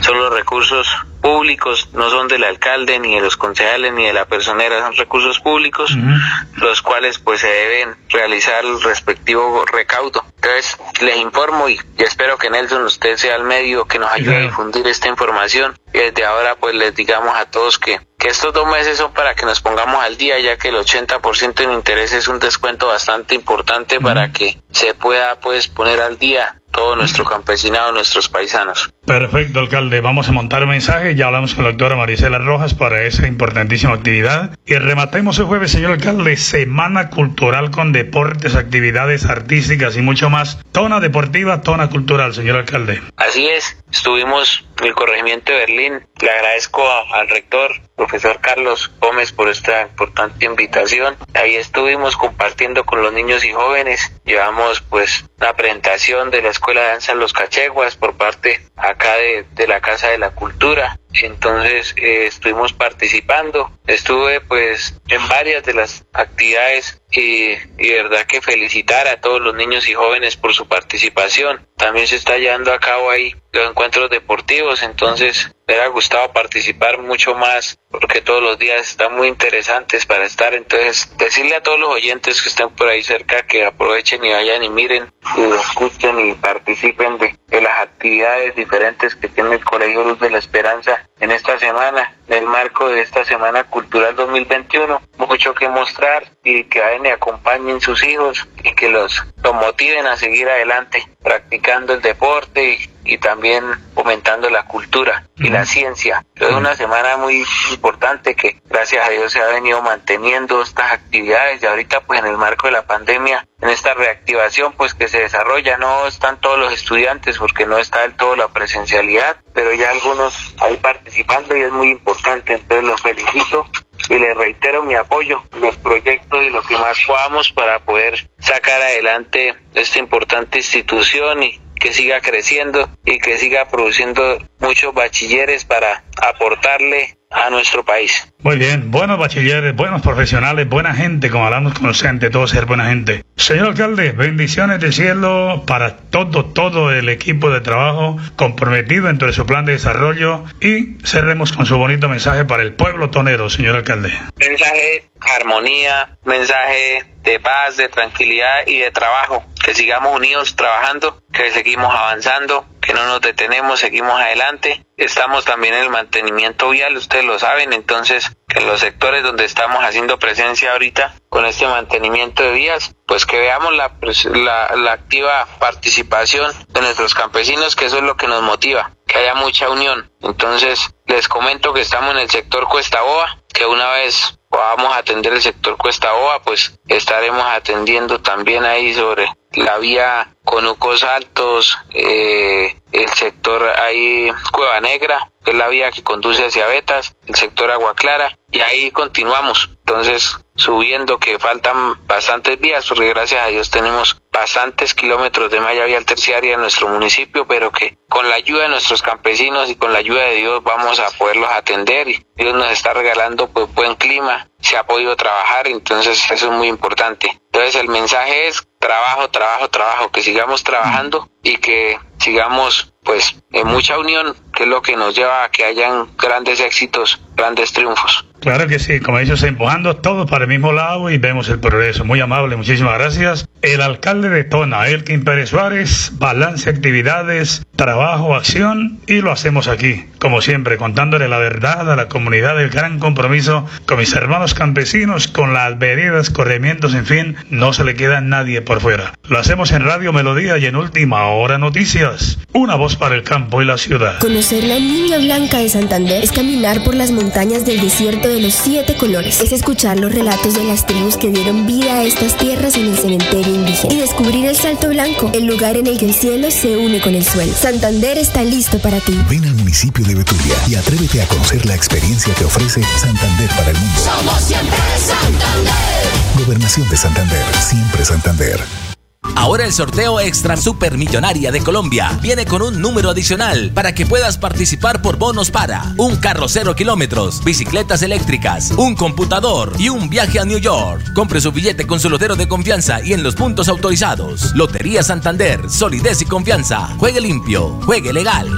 Son 0.00 0.18
los 0.18 0.32
recursos 0.32 0.88
públicos, 1.20 1.90
no 1.92 2.10
son 2.10 2.28
del 2.28 2.44
alcalde, 2.44 2.98
ni 2.98 3.14
de 3.14 3.20
los 3.20 3.36
concejales, 3.36 3.92
ni 3.92 4.06
de 4.06 4.12
la 4.12 4.26
personera, 4.26 4.80
son 4.80 4.96
recursos 4.96 5.38
públicos, 5.40 5.92
uh 5.92 5.98
-huh. 5.98 6.18
los 6.56 6.82
cuales 6.82 7.18
pues 7.18 7.40
se 7.40 7.48
deben 7.48 7.94
realizar 8.08 8.64
el 8.64 8.80
respectivo 8.82 9.64
recaudo. 9.66 10.24
Entonces, 10.36 10.78
les 11.00 11.16
informo 11.18 11.68
y, 11.68 11.78
y, 11.98 12.02
espero 12.02 12.38
que 12.38 12.48
Nelson 12.70 12.84
usted 12.84 13.16
sea 13.16 13.36
el 13.36 13.44
medio 13.44 13.86
que 13.86 13.98
nos 13.98 14.10
ayude 14.12 14.36
a 14.36 14.40
difundir 14.40 14.86
esta 14.86 15.08
información 15.08 15.76
y 15.92 15.98
desde 15.98 16.24
ahora 16.24 16.56
pues 16.56 16.74
les 16.74 16.94
digamos 16.94 17.34
a 17.36 17.46
todos 17.46 17.78
que, 17.78 18.00
que 18.18 18.28
estos 18.28 18.52
dos 18.52 18.66
meses 18.66 18.98
son 18.98 19.12
para 19.12 19.34
que 19.34 19.44
nos 19.44 19.60
pongamos 19.60 20.02
al 20.02 20.16
día 20.16 20.38
ya 20.38 20.56
que 20.56 20.68
el 20.68 20.76
80% 20.76 21.60
en 21.64 21.72
interés 21.72 22.12
es 22.12 22.28
un 22.28 22.38
descuento 22.38 22.86
bastante 22.86 23.34
importante 23.34 24.00
para 24.00 24.30
que 24.32 24.60
se 24.70 24.94
pueda 24.94 25.40
pues 25.40 25.68
poner 25.68 26.00
al 26.00 26.18
día 26.18 26.59
todo 26.70 26.96
nuestro 26.96 27.24
campesinado, 27.24 27.92
nuestros 27.92 28.28
paisanos. 28.28 28.90
Perfecto, 29.06 29.60
alcalde. 29.60 30.00
Vamos 30.00 30.28
a 30.28 30.32
montar 30.32 30.62
un 30.62 30.70
mensaje. 30.70 31.14
Ya 31.14 31.26
hablamos 31.26 31.54
con 31.54 31.64
la 31.64 31.70
doctora 31.70 31.96
Marisela 31.96 32.38
Rojas 32.38 32.74
para 32.74 33.02
esa 33.02 33.26
importantísima 33.26 33.94
actividad. 33.94 34.56
Y 34.64 34.74
rematemos 34.76 35.38
el 35.38 35.46
jueves, 35.46 35.72
señor 35.72 35.92
alcalde, 35.92 36.36
Semana 36.36 37.10
Cultural 37.10 37.70
con 37.70 37.92
deportes, 37.92 38.54
actividades 38.54 39.26
artísticas 39.26 39.96
y 39.96 40.02
mucho 40.02 40.30
más. 40.30 40.58
Tona 40.72 41.00
deportiva, 41.00 41.62
tona 41.62 41.90
cultural, 41.90 42.34
señor 42.34 42.56
alcalde. 42.56 43.02
Así 43.16 43.48
es. 43.48 43.76
Estuvimos 43.90 44.64
en 44.80 44.86
el 44.86 44.94
corregimiento 44.94 45.52
de 45.52 45.58
Berlín. 45.58 46.06
Le 46.20 46.30
agradezco 46.30 46.88
a, 46.88 47.18
al 47.18 47.28
rector, 47.28 47.72
profesor 47.96 48.38
Carlos 48.40 48.90
Gómez, 49.00 49.32
por 49.32 49.48
esta 49.48 49.82
importante 49.82 50.44
invitación. 50.44 51.16
Ahí 51.34 51.56
estuvimos 51.56 52.16
compartiendo 52.16 52.84
con 52.84 53.02
los 53.02 53.12
niños 53.12 53.44
y 53.44 53.52
jóvenes. 53.52 54.12
Llevamos 54.24 54.80
pues 54.82 55.24
la 55.38 55.54
presentación 55.54 56.30
de 56.30 56.42
la 56.42 56.50
Escuela 56.50 56.69
de 56.78 56.86
Danza 56.86 57.14
Los 57.14 57.32
Cacheguas 57.32 57.96
por 57.96 58.16
parte 58.16 58.60
acá 58.76 59.14
de 59.16 59.66
la 59.66 59.80
Casa 59.80 60.08
de 60.08 60.18
la 60.18 60.30
Cultura. 60.30 60.99
Entonces 61.12 61.94
eh, 61.96 62.26
estuvimos 62.26 62.72
participando. 62.72 63.70
Estuve 63.86 64.40
pues 64.40 65.00
en 65.08 65.26
varias 65.28 65.64
de 65.64 65.74
las 65.74 66.06
actividades 66.12 67.02
y, 67.10 67.52
y 67.78 67.90
verdad 67.90 68.26
que 68.26 68.40
felicitar 68.40 69.08
a 69.08 69.20
todos 69.20 69.40
los 69.40 69.54
niños 69.54 69.88
y 69.88 69.94
jóvenes 69.94 70.36
por 70.36 70.54
su 70.54 70.66
participación. 70.68 71.66
También 71.76 72.06
se 72.06 72.16
está 72.16 72.38
llevando 72.38 72.72
a 72.72 72.78
cabo 72.78 73.10
ahí 73.10 73.34
los 73.52 73.68
encuentros 73.68 74.08
deportivos, 74.10 74.82
entonces 74.82 75.50
me 75.66 75.74
hubiera 75.74 75.88
gustado 75.88 76.32
participar 76.32 76.98
mucho 76.98 77.34
más 77.34 77.78
porque 77.90 78.20
todos 78.20 78.42
los 78.42 78.58
días 78.58 78.88
están 78.88 79.16
muy 79.16 79.28
interesantes 79.28 80.06
para 80.06 80.24
estar. 80.24 80.54
Entonces, 80.54 81.12
decirle 81.16 81.56
a 81.56 81.62
todos 81.62 81.80
los 81.80 81.90
oyentes 81.90 82.42
que 82.42 82.48
estén 82.48 82.70
por 82.70 82.88
ahí 82.88 83.02
cerca 83.02 83.42
que 83.42 83.64
aprovechen 83.64 84.24
y 84.24 84.30
vayan 84.30 84.62
y 84.62 84.68
miren 84.68 85.12
y 85.36 85.42
escuchen 85.54 86.30
y 86.30 86.34
participen 86.34 87.18
de, 87.18 87.36
las 87.60 87.80
actividades 87.80 88.54
diferentes 88.54 89.14
que 89.14 89.28
tiene 89.28 89.54
el 89.54 89.64
Colegio 89.64 90.04
Luz 90.04 90.20
de 90.20 90.30
la 90.30 90.38
Esperanza 90.38 91.08
en 91.18 91.30
esta 91.30 91.58
semana, 91.58 92.14
en 92.28 92.38
el 92.38 92.46
marco 92.46 92.88
de 92.88 93.00
esta 93.00 93.24
Semana 93.24 93.64
Cultural 93.64 94.16
2021. 94.16 95.00
Mucho 95.18 95.54
que 95.54 95.68
mostrar 95.68 96.24
y 96.42 96.64
que 96.64 96.80
vayan 96.80 97.06
y 97.06 97.10
acompañen 97.10 97.80
sus 97.80 98.02
hijos 98.04 98.48
y 98.62 98.74
que 98.74 98.88
los, 98.88 99.22
los 99.42 99.54
motiven 99.54 100.06
a 100.06 100.16
seguir 100.16 100.48
adelante 100.48 101.06
practicando 101.22 101.94
el 101.94 102.00
deporte 102.00 102.72
y, 102.72 102.99
y 103.04 103.18
también 103.18 103.64
fomentando 103.94 104.50
la 104.50 104.64
cultura 104.64 105.24
y 105.36 105.48
la 105.48 105.64
ciencia. 105.64 106.24
Es 106.34 106.50
una 106.50 106.74
semana 106.74 107.16
muy 107.16 107.44
importante 107.70 108.34
que 108.34 108.60
gracias 108.66 109.06
a 109.06 109.10
Dios 109.10 109.32
se 109.32 109.40
ha 109.40 109.46
venido 109.46 109.82
manteniendo 109.82 110.62
estas 110.62 110.92
actividades 110.92 111.62
y 111.62 111.66
ahorita 111.66 112.00
pues 112.02 112.20
en 112.20 112.26
el 112.26 112.36
marco 112.36 112.66
de 112.66 112.72
la 112.72 112.86
pandemia, 112.86 113.46
en 113.60 113.68
esta 113.70 113.94
reactivación 113.94 114.72
pues 114.74 114.94
que 114.94 115.08
se 115.08 115.20
desarrolla, 115.20 115.76
no 115.78 116.06
están 116.06 116.40
todos 116.40 116.58
los 116.58 116.72
estudiantes 116.72 117.38
porque 117.38 117.66
no 117.66 117.78
está 117.78 118.00
del 118.02 118.14
todo 118.14 118.36
la 118.36 118.48
presencialidad, 118.48 119.36
pero 119.52 119.72
ya 119.72 119.90
algunos 119.90 120.54
ahí 120.60 120.76
participando 120.76 121.56
y 121.56 121.62
es 121.62 121.72
muy 121.72 121.90
importante, 121.90 122.54
entonces 122.54 122.84
los 122.84 123.00
felicito 123.00 123.66
y 124.08 124.18
les 124.18 124.36
reitero 124.36 124.82
mi 124.82 124.94
apoyo, 124.94 125.42
los 125.60 125.76
proyectos 125.76 126.42
y 126.44 126.50
lo 126.50 126.62
que 126.62 126.76
más 126.76 126.98
podamos 127.06 127.52
para 127.52 127.78
poder 127.80 128.28
sacar 128.38 128.80
adelante 128.80 129.54
esta 129.74 129.98
importante 129.98 130.58
institución 130.58 131.42
y 131.42 131.60
que 131.80 131.92
siga 131.92 132.20
creciendo 132.20 132.88
y 133.04 133.18
que 133.18 133.38
siga 133.38 133.66
produciendo 133.66 134.38
muchos 134.60 134.94
bachilleres 134.94 135.64
para 135.64 136.04
aportarle 136.22 137.16
a 137.30 137.48
nuestro 137.48 137.84
país. 137.84 138.32
Muy 138.40 138.56
bien, 138.56 138.90
buenos 138.90 139.18
bachilleres, 139.18 139.74
buenos 139.74 140.02
profesionales, 140.02 140.68
buena 140.68 140.94
gente, 140.94 141.30
como 141.30 141.46
hablamos 141.46 141.74
con 141.74 141.88
usted, 141.88 142.08
ante 142.08 142.28
todo 142.28 142.46
ser 142.48 142.66
buena 142.66 142.86
gente. 142.86 143.24
Señor 143.36 143.68
alcalde, 143.68 144.12
bendiciones 144.12 144.80
del 144.80 144.92
cielo 144.92 145.62
para 145.66 145.96
todo, 145.96 146.44
todo 146.46 146.92
el 146.92 147.08
equipo 147.08 147.50
de 147.50 147.60
trabajo 147.60 148.18
comprometido 148.36 149.06
dentro 149.06 149.28
de 149.28 149.34
su 149.34 149.46
plan 149.46 149.64
de 149.64 149.72
desarrollo 149.72 150.44
y 150.60 150.98
cerremos 151.04 151.52
con 151.52 151.66
su 151.66 151.76
bonito 151.78 152.08
mensaje 152.08 152.44
para 152.44 152.62
el 152.62 152.74
pueblo 152.74 153.10
tonero, 153.10 153.48
señor 153.48 153.76
alcalde. 153.76 154.12
Mensaje 154.36 155.04
armonía, 155.20 156.18
mensaje 156.24 157.04
de 157.22 157.38
paz, 157.38 157.76
de 157.76 157.88
tranquilidad 157.88 158.66
y 158.66 158.78
de 158.78 158.90
trabajo. 158.90 159.44
Que 159.62 159.74
sigamos 159.74 160.16
unidos 160.16 160.56
trabajando, 160.56 161.22
que 161.32 161.50
seguimos 161.50 161.94
avanzando, 161.94 162.64
que 162.80 162.94
no 162.94 163.04
nos 163.06 163.20
detenemos, 163.20 163.78
seguimos 163.78 164.18
adelante. 164.18 164.84
Estamos 164.96 165.44
también 165.44 165.74
en 165.74 165.82
el 165.82 165.90
mantenimiento 165.90 166.70
vial, 166.70 166.96
ustedes 166.96 167.24
lo 167.24 167.38
saben, 167.38 167.72
entonces 167.72 168.32
que 168.48 168.58
en 168.58 168.66
los 168.66 168.80
sectores 168.80 169.22
donde 169.22 169.44
estamos 169.44 169.84
haciendo 169.84 170.18
presencia 170.18 170.72
ahorita 170.72 171.14
con 171.28 171.44
este 171.46 171.66
mantenimiento 171.66 172.42
de 172.42 172.52
vías, 172.52 172.94
pues 173.06 173.26
que 173.26 173.38
veamos 173.38 173.72
la, 173.74 173.92
la, 174.32 174.76
la 174.76 174.92
activa 174.92 175.46
participación 175.58 176.52
de 176.68 176.80
nuestros 176.80 177.14
campesinos, 177.14 177.76
que 177.76 177.86
eso 177.86 177.98
es 177.98 178.02
lo 178.02 178.16
que 178.16 178.26
nos 178.26 178.42
motiva, 178.42 178.90
que 179.06 179.18
haya 179.18 179.34
mucha 179.34 179.68
unión. 179.68 180.10
Entonces 180.20 180.90
les 181.06 181.28
comento 181.28 181.72
que 181.72 181.82
estamos 181.82 182.14
en 182.14 182.20
el 182.20 182.30
sector 182.30 182.66
Cuesta 182.66 183.00
Boa, 183.02 183.38
que 183.52 183.66
una 183.66 183.90
vez 183.90 184.38
podamos 184.48 184.96
atender 184.96 185.32
el 185.32 185.42
sector 185.42 185.76
Cuesta 185.76 186.12
Boa, 186.12 186.42
pues 186.42 186.78
estaremos 186.88 187.44
atendiendo 187.46 188.20
también 188.20 188.64
ahí 188.64 188.92
sobre 188.94 189.26
la 189.52 189.78
vía 189.78 190.34
Conucos 190.44 191.02
Altos, 191.02 191.78
eh, 191.92 192.76
el 192.92 193.08
sector 193.10 193.62
ahí 193.80 194.30
Cueva 194.52 194.80
Negra, 194.80 195.30
que 195.44 195.52
es 195.52 195.56
la 195.56 195.68
vía 195.68 195.90
que 195.90 196.02
conduce 196.02 196.44
hacia 196.44 196.66
Betas, 196.66 197.16
el 197.26 197.34
sector 197.34 197.70
Agua 197.70 197.94
Clara, 197.94 198.36
y 198.50 198.60
ahí 198.60 198.90
continuamos. 198.90 199.70
Entonces, 199.86 200.36
subiendo 200.56 201.18
que 201.18 201.38
faltan 201.38 202.06
bastantes 202.06 202.60
vías, 202.60 202.86
porque 202.86 203.08
gracias 203.08 203.44
a 203.44 203.48
Dios 203.48 203.70
tenemos 203.70 204.20
bastantes 204.32 204.94
kilómetros 204.94 205.50
de 205.50 205.60
malla 205.60 205.84
vial 205.84 206.04
terciaria 206.04 206.54
en 206.54 206.60
nuestro 206.60 206.88
municipio, 206.88 207.46
pero 207.46 207.70
que 207.70 207.96
con 208.08 208.28
la 208.28 208.36
ayuda 208.36 208.64
de 208.64 208.68
nuestros 208.68 209.02
campesinos 209.02 209.70
y 209.70 209.76
con 209.76 209.92
la 209.92 210.00
ayuda 210.00 210.22
de 210.26 210.36
Dios 210.36 210.62
vamos 210.62 210.98
a 211.00 211.10
poderlos 211.12 211.50
atender 211.50 212.08
y 212.08 212.24
Dios 212.36 212.54
nos 212.54 212.70
está 212.70 212.92
regalando 212.92 213.48
pues 213.48 213.72
buen 213.74 213.94
clima, 213.96 214.48
se 214.60 214.76
ha 214.76 214.84
podido 214.84 215.16
trabajar, 215.16 215.66
entonces 215.68 216.22
eso 216.30 216.46
es 216.46 216.52
muy 216.52 216.68
importante. 216.68 217.40
Entonces 217.46 217.74
el 217.76 217.88
mensaje 217.88 218.48
es 218.48 218.62
trabajo, 218.80 219.30
trabajo, 219.30 219.68
trabajo, 219.68 220.10
que 220.10 220.22
sigamos 220.22 220.64
trabajando 220.64 221.28
y 221.42 221.58
que 221.58 222.00
sigamos 222.18 222.92
pues 223.04 223.36
en 223.52 223.68
mucha 223.68 223.98
unión, 223.98 224.34
que 224.52 224.64
es 224.64 224.68
lo 224.68 224.82
que 224.82 224.96
nos 224.96 225.14
lleva 225.14 225.44
a 225.44 225.50
que 225.50 225.64
hayan 225.64 226.16
grandes 226.16 226.60
éxitos, 226.60 227.20
grandes 227.34 227.72
triunfos. 227.72 228.26
Claro 228.40 228.66
que 228.66 228.78
sí, 228.78 229.00
como 229.00 229.18
dicho, 229.18 229.34
empujando 229.46 229.96
todos 229.96 230.30
para 230.30 230.44
el 230.44 230.48
mismo 230.48 230.72
lado 230.72 231.10
y 231.10 231.18
vemos 231.18 231.48
el 231.48 231.58
progreso. 231.58 232.04
Muy 232.04 232.20
amable, 232.20 232.56
muchísimas 232.56 232.98
gracias. 232.98 233.46
El 233.60 233.82
alcalde 233.82 234.30
de 234.30 234.44
Tona, 234.44 234.88
Elkin 234.88 235.24
Pérez 235.24 235.50
Suárez, 235.50 236.12
balance 236.14 236.70
actividades, 236.70 237.66
trabajo, 237.76 238.34
acción 238.34 238.98
y 239.06 239.20
lo 239.20 239.30
hacemos 239.30 239.68
aquí, 239.68 240.06
como 240.18 240.40
siempre, 240.40 240.78
contándole 240.78 241.28
la 241.28 241.36
verdad 241.36 241.90
a 241.92 241.96
la 241.96 242.08
comunidad 242.08 242.56
del 242.56 242.70
gran 242.70 242.98
compromiso 242.98 243.66
con 243.84 243.98
mis 243.98 244.14
hermanos 244.14 244.54
campesinos, 244.54 245.28
con 245.28 245.52
las 245.52 245.78
veredas, 245.78 246.30
corrimientos, 246.30 246.94
en 246.94 247.04
fin, 247.04 247.36
no 247.50 247.74
se 247.74 247.84
le 247.84 247.94
queda 247.94 248.22
nadie 248.22 248.62
por 248.62 248.80
fuera. 248.80 249.12
Lo 249.28 249.38
hacemos 249.38 249.72
en 249.72 249.84
Radio 249.84 250.14
Melodía 250.14 250.56
y 250.56 250.64
en 250.64 250.76
Última 250.76 251.26
Hora 251.26 251.58
Noticias. 251.58 252.38
Una 252.52 252.76
voz 252.76 252.96
para 252.96 253.14
el 253.14 253.22
campo 253.22 253.60
y 253.60 253.66
la 253.66 253.76
ciudad. 253.76 254.18
Conocer 254.20 254.64
la 254.64 254.78
Niña 254.78 255.18
Blanca 255.18 255.58
de 255.58 255.68
Santander 255.68 256.24
es 256.24 256.32
caminar 256.32 256.82
por 256.82 256.94
las 256.94 257.10
montañas 257.10 257.66
del 257.66 257.80
desierto 257.80 258.29
de 258.30 258.40
los 258.40 258.54
siete 258.54 258.96
colores. 258.96 259.40
Es 259.40 259.52
escuchar 259.52 259.98
los 259.98 260.12
relatos 260.12 260.54
de 260.54 260.64
las 260.64 260.86
tribus 260.86 261.16
que 261.16 261.30
dieron 261.30 261.66
vida 261.66 261.94
a 261.94 262.04
estas 262.04 262.36
tierras 262.36 262.76
en 262.76 262.86
el 262.86 262.96
cementerio 262.96 263.54
indígena. 263.54 263.92
Y 263.92 263.98
descubrir 263.98 264.46
el 264.46 264.56
Salto 264.56 264.88
Blanco, 264.88 265.30
el 265.34 265.46
lugar 265.46 265.76
en 265.76 265.86
el 265.86 265.98
que 265.98 266.06
el 266.06 266.14
cielo 266.14 266.50
se 266.50 266.76
une 266.76 267.00
con 267.00 267.14
el 267.14 267.24
suelo. 267.24 267.52
Santander 267.52 268.18
está 268.18 268.42
listo 268.42 268.78
para 268.78 269.00
ti. 269.00 269.18
Ven 269.28 269.44
al 269.44 269.54
municipio 269.54 270.04
de 270.04 270.14
Betulia 270.14 270.54
y 270.68 270.74
atrévete 270.74 271.22
a 271.22 271.26
conocer 271.26 271.66
la 271.66 271.74
experiencia 271.74 272.34
que 272.34 272.44
ofrece 272.44 272.82
Santander 272.98 273.48
para 273.50 273.70
el 273.70 273.78
mundo. 273.78 274.00
Somos 274.00 274.40
siempre 274.40 274.78
Santander. 274.98 276.44
Gobernación 276.44 276.88
de 276.88 276.96
Santander, 276.96 277.44
siempre 277.60 278.04
Santander. 278.04 278.89
Ahora 279.36 279.64
el 279.64 279.72
sorteo 279.72 280.20
Extra 280.20 280.56
Supermillonaria 280.56 281.52
de 281.52 281.60
Colombia 281.60 282.18
viene 282.22 282.46
con 282.46 282.62
un 282.62 282.80
número 282.80 283.10
adicional 283.10 283.70
para 283.74 283.94
que 283.94 284.06
puedas 284.06 284.38
participar 284.38 285.02
por 285.02 285.16
bonos 285.16 285.50
para 285.50 285.94
un 285.98 286.16
carro 286.16 286.48
cero 286.48 286.74
kilómetros, 286.74 287.42
bicicletas 287.44 288.02
eléctricas, 288.02 288.72
un 288.72 288.94
computador 288.94 289.72
y 289.78 289.88
un 289.88 290.08
viaje 290.08 290.40
a 290.40 290.44
New 290.44 290.58
York. 290.58 291.12
Compre 291.14 291.40
su 291.40 291.52
billete 291.52 291.86
con 291.86 292.00
su 292.00 292.08
lotero 292.08 292.36
de 292.36 292.48
confianza 292.48 293.00
y 293.02 293.12
en 293.12 293.22
los 293.22 293.34
puntos 293.34 293.68
autorizados. 293.68 294.54
Lotería 294.54 295.02
Santander, 295.02 295.70
solidez 295.70 296.22
y 296.22 296.24
confianza. 296.24 296.88
Juegue 296.98 297.20
limpio, 297.20 297.80
juegue 297.84 298.12
legal. 298.12 298.48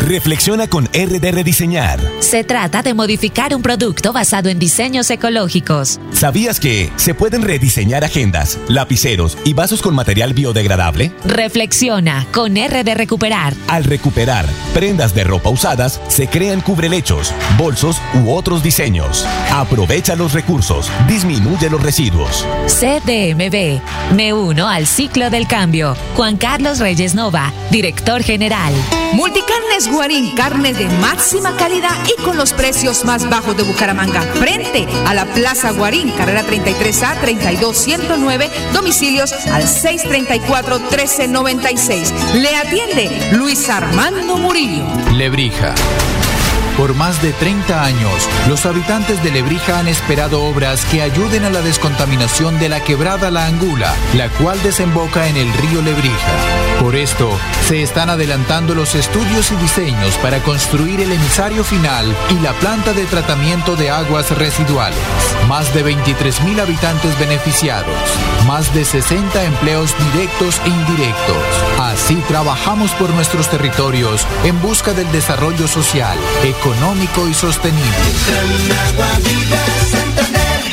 Reflexiona 0.06 0.68
con 0.68 0.84
RD 0.84 1.32
Rediseñar. 1.32 1.98
Se 2.20 2.44
trata 2.44 2.84
de 2.84 2.94
modificar 2.94 3.56
un 3.56 3.60
producto 3.60 4.12
basado 4.12 4.48
en 4.48 4.60
diseños 4.60 5.10
ecológicos. 5.10 5.98
¿Sabías 6.12 6.60
que 6.60 6.92
se 6.94 7.12
pueden 7.12 7.42
rediseñar 7.42 8.04
agendas, 8.04 8.56
lapiceros 8.68 9.36
y 9.44 9.52
vasos 9.52 9.82
con 9.82 9.96
material 9.96 10.32
biodegradable? 10.32 11.10
Reflexiona 11.24 12.24
con 12.32 12.54
RD 12.54 12.94
Recuperar. 12.94 13.54
Al 13.66 13.82
recuperar 13.82 14.46
prendas 14.72 15.12
de 15.12 15.24
ropa 15.24 15.50
usadas, 15.50 16.00
se 16.06 16.28
crean 16.28 16.60
cubrelechos, 16.60 17.34
bolsos 17.58 18.00
u 18.14 18.30
otros 18.30 18.62
diseños. 18.62 19.26
Aprovecha 19.50 20.14
los 20.14 20.34
recursos, 20.34 20.88
disminuye 21.08 21.68
los 21.68 21.82
residuos. 21.82 22.46
CDMB. 22.68 23.80
Me 24.14 24.32
uno 24.32 24.68
al 24.68 24.86
ciclo 24.86 25.30
del 25.30 25.48
cambio. 25.48 25.96
Juan 26.14 26.36
Carlos 26.36 26.78
Reyes 26.78 27.16
Nova, 27.16 27.52
director 27.72 28.22
general. 28.22 28.72
Multicarnes 29.14 29.88
Guarín, 29.96 30.34
carne 30.34 30.74
de 30.74 30.90
máxima 31.00 31.56
calidad 31.56 31.96
y 32.06 32.22
con 32.22 32.36
los 32.36 32.52
precios 32.52 33.06
más 33.06 33.26
bajos 33.30 33.56
de 33.56 33.62
Bucaramanga. 33.62 34.20
Frente 34.20 34.86
a 35.06 35.14
la 35.14 35.24
Plaza 35.24 35.70
Guarín, 35.70 36.10
carrera 36.10 36.42
33A 36.42 37.18
32109, 37.22 38.50
domicilios 38.74 39.32
al 39.46 39.66
634 39.66 40.80
1396. 40.80 42.12
Le 42.34 42.54
atiende 42.54 43.30
Luis 43.32 43.70
Armando 43.70 44.36
Murillo. 44.36 44.84
Lebrija. 45.14 45.74
Por 46.76 46.94
más 46.94 47.22
de 47.22 47.32
30 47.32 47.84
años, 47.84 48.28
los 48.48 48.66
habitantes 48.66 49.22
de 49.24 49.30
Lebrija 49.30 49.78
han 49.78 49.88
esperado 49.88 50.44
obras 50.44 50.84
que 50.84 51.00
ayuden 51.00 51.44
a 51.44 51.50
la 51.50 51.62
descontaminación 51.62 52.58
de 52.58 52.68
la 52.68 52.84
quebrada 52.84 53.30
La 53.30 53.46
Angula, 53.46 53.94
la 54.14 54.28
cual 54.28 54.62
desemboca 54.62 55.26
en 55.26 55.38
el 55.38 55.50
río 55.54 55.80
Lebrija. 55.80 56.32
Por 56.78 56.94
esto, 56.94 57.30
se 57.66 57.82
están 57.82 58.10
adelantando 58.10 58.74
los 58.74 58.94
estudios 58.94 59.50
y 59.52 59.56
diseños 59.56 60.18
para 60.18 60.42
construir 60.42 61.00
el 61.00 61.12
emisario 61.12 61.64
final 61.64 62.14
y 62.28 62.34
la 62.40 62.52
planta 62.52 62.92
de 62.92 63.06
tratamiento 63.06 63.74
de 63.74 63.88
aguas 63.88 64.30
residuales. 64.36 64.98
Más 65.48 65.72
de 65.72 65.82
23 65.82 66.42
mil 66.42 66.60
habitantes 66.60 67.18
beneficiados, 67.18 67.96
más 68.46 68.74
de 68.74 68.84
60 68.84 69.44
empleos 69.44 69.94
directos 70.12 70.60
e 70.66 70.68
indirectos. 70.68 71.36
Así 71.80 72.16
trabajamos 72.28 72.90
por 72.92 73.08
nuestros 73.14 73.48
territorios 73.48 74.26
en 74.44 74.60
busca 74.60 74.92
del 74.92 75.10
desarrollo 75.10 75.66
social, 75.66 76.18
económico 76.44 76.65
y 77.28 77.34
sostenible. 77.34 77.84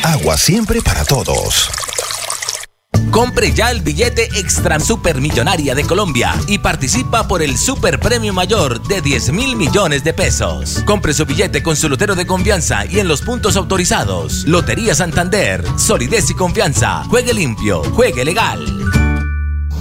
Agua 0.04 0.38
siempre 0.38 0.82
para 0.82 1.06
todos. 1.06 1.70
Compre 3.12 3.54
ya 3.54 3.70
el 3.70 3.82
billete 3.82 4.24
Extra 4.40 4.80
Supermillonaria 4.80 5.76
de 5.76 5.84
Colombia 5.84 6.34
y 6.48 6.58
participa 6.58 7.28
por 7.28 7.44
el 7.44 7.58
Super 7.58 8.00
Premio 8.00 8.34
Mayor 8.34 8.82
de 8.88 9.02
10 9.02 9.34
mil 9.34 9.56
millones 9.56 10.04
de 10.04 10.14
pesos. 10.14 10.82
Compre 10.86 11.14
su 11.14 11.26
billete 11.26 11.62
con 11.62 11.76
su 11.76 11.88
lotero 11.90 12.16
de 12.16 12.26
confianza 12.26 12.86
y 12.88 13.00
en 13.00 13.08
los 13.08 13.22
puntos 13.22 13.56
autorizados. 13.56 14.46
Lotería 14.46 14.96
Santander, 14.96 15.64
solidez 15.78 16.30
y 16.32 16.34
confianza. 16.34 17.04
Juegue 17.06 17.36
limpio, 17.36 17.84
juegue 17.94 18.26
legal. 18.26 19.13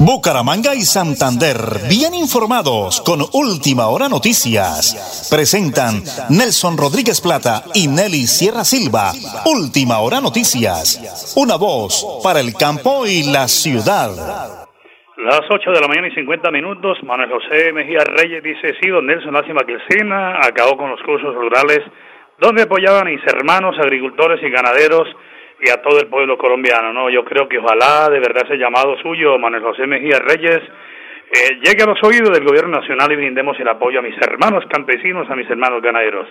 Bucaramanga 0.05 0.75
y 0.75 0.83
Santander, 0.83 1.87
bien 1.88 2.12
informados 2.12 3.01
con 3.07 3.23
Última 3.38 3.87
Hora 3.87 4.09
Noticias. 4.09 5.31
Presentan 5.31 6.03
Nelson 6.27 6.75
Rodríguez 6.75 7.21
Plata 7.23 7.62
y 7.73 7.87
Nelly 7.87 8.27
Sierra 8.27 8.67
Silva. 8.67 9.15
Última 9.47 10.03
Hora 10.03 10.21
Noticias. 10.21 10.99
Una 11.38 11.55
voz 11.55 12.03
para 12.25 12.41
el 12.41 12.51
campo 12.59 13.07
y 13.07 13.31
la 13.31 13.47
ciudad. 13.47 14.11
Las 15.23 15.47
8 15.47 15.71
de 15.71 15.81
la 15.81 15.87
mañana 15.87 16.09
y 16.09 16.15
50 16.19 16.51
minutos, 16.51 16.99
Manuel 17.07 17.31
José 17.31 17.73
Mejía 17.73 18.03
Reyes 18.03 18.43
dice, 18.43 18.75
sí, 18.83 18.91
don 18.91 19.07
Nelson 19.07 19.33
Lástima 19.33 19.62
Cristina 19.62 20.43
acabó 20.43 20.77
con 20.77 20.91
los 20.91 21.01
cursos 21.07 21.33
rurales 21.33 21.79
donde 22.41 22.62
apoyaban 22.62 23.07
a 23.07 23.11
mis 23.11 23.23
hermanos 23.23 23.79
agricultores 23.79 24.43
y 24.43 24.51
ganaderos 24.51 25.07
y 25.62 25.70
a 25.70 25.81
todo 25.81 26.01
el 26.01 26.09
pueblo 26.09 26.37
colombiano, 26.37 26.92
¿no? 26.92 27.09
Yo 27.09 27.25
creo 27.25 27.48
que 27.48 27.59
ojalá 27.59 28.11
de 28.11 28.18
verdad 28.18 28.42
ese 28.44 28.59
llamado 28.59 28.98
suyo, 28.98 29.38
Manuel 29.38 29.62
José 29.62 29.87
Mejía 29.87 30.18
Reyes, 30.18 30.61
eh, 31.31 31.61
llegue 31.64 31.85
a 31.85 31.87
los 31.87 32.03
oídos 32.03 32.31
del 32.31 32.44
gobierno 32.44 32.81
nacional 32.81 33.11
y 33.12 33.16
brindemos 33.16 33.59
el 33.61 33.68
apoyo 33.68 34.01
a 34.01 34.03
mis 34.03 34.16
hermanos 34.20 34.64
campesinos, 34.68 35.31
a 35.31 35.37
mis 35.37 35.48
hermanos 35.48 35.81
ganaderos. 35.81 36.27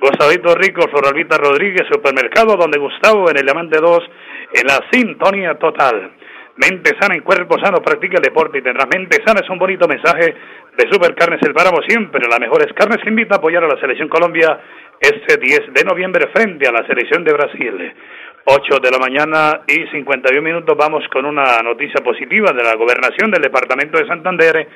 Gustavo 0.00 0.54
Rico, 0.54 0.88
Floralvita 0.88 1.36
Rodríguez, 1.36 1.86
Supermercado 1.92 2.56
Donde 2.56 2.78
Gustavo, 2.78 3.30
en 3.30 3.36
el 3.36 3.44
Diamante 3.44 3.78
2, 3.78 4.10
en 4.54 4.66
la 4.66 4.80
sintonía 4.90 5.54
total. 5.56 6.12
Mente 6.56 6.96
sana 6.98 7.14
en 7.14 7.22
cuerpo 7.22 7.58
sano, 7.62 7.82
practica 7.82 8.16
el 8.16 8.22
deporte 8.22 8.58
y 8.58 8.62
tendrá 8.62 8.86
mente 8.86 9.22
sana. 9.24 9.40
Es 9.44 9.50
un 9.50 9.58
bonito 9.58 9.86
mensaje 9.86 10.34
de 10.76 10.90
Supercarnes 10.90 11.40
El 11.42 11.52
Páramo, 11.52 11.82
siempre 11.86 12.26
las 12.28 12.40
mejores 12.40 12.72
carnes. 12.72 13.06
Invita 13.06 13.36
a 13.36 13.38
apoyar 13.38 13.62
a 13.62 13.68
la 13.68 13.78
Selección 13.78 14.08
Colombia 14.08 14.58
este 15.00 15.36
10 15.36 15.74
de 15.74 15.84
noviembre 15.84 16.28
frente 16.32 16.66
a 16.66 16.72
la 16.72 16.86
Selección 16.86 17.24
de 17.24 17.32
Brasil. 17.32 17.94
8 18.44 18.78
de 18.82 18.90
la 18.90 18.98
mañana 18.98 19.60
y 19.66 19.86
51 19.92 20.42
minutos 20.42 20.76
vamos 20.76 21.04
con 21.12 21.24
una 21.24 21.60
noticia 21.62 22.02
positiva 22.02 22.52
de 22.52 22.62
la 22.62 22.74
gobernación 22.74 23.30
del 23.30 23.42
departamento 23.42 23.98
de 23.98 24.06
Santander. 24.06 24.68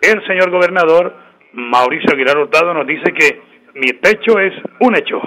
El 0.00 0.26
señor 0.26 0.50
gobernador 0.50 1.14
Mauricio 1.52 2.10
Aguilar 2.12 2.38
Hurtado 2.38 2.74
nos 2.74 2.86
dice 2.86 3.12
que 3.12 3.40
mi 3.74 3.92
techo 4.00 4.38
es 4.38 4.52
un 4.80 4.96
hecho. 4.96 5.20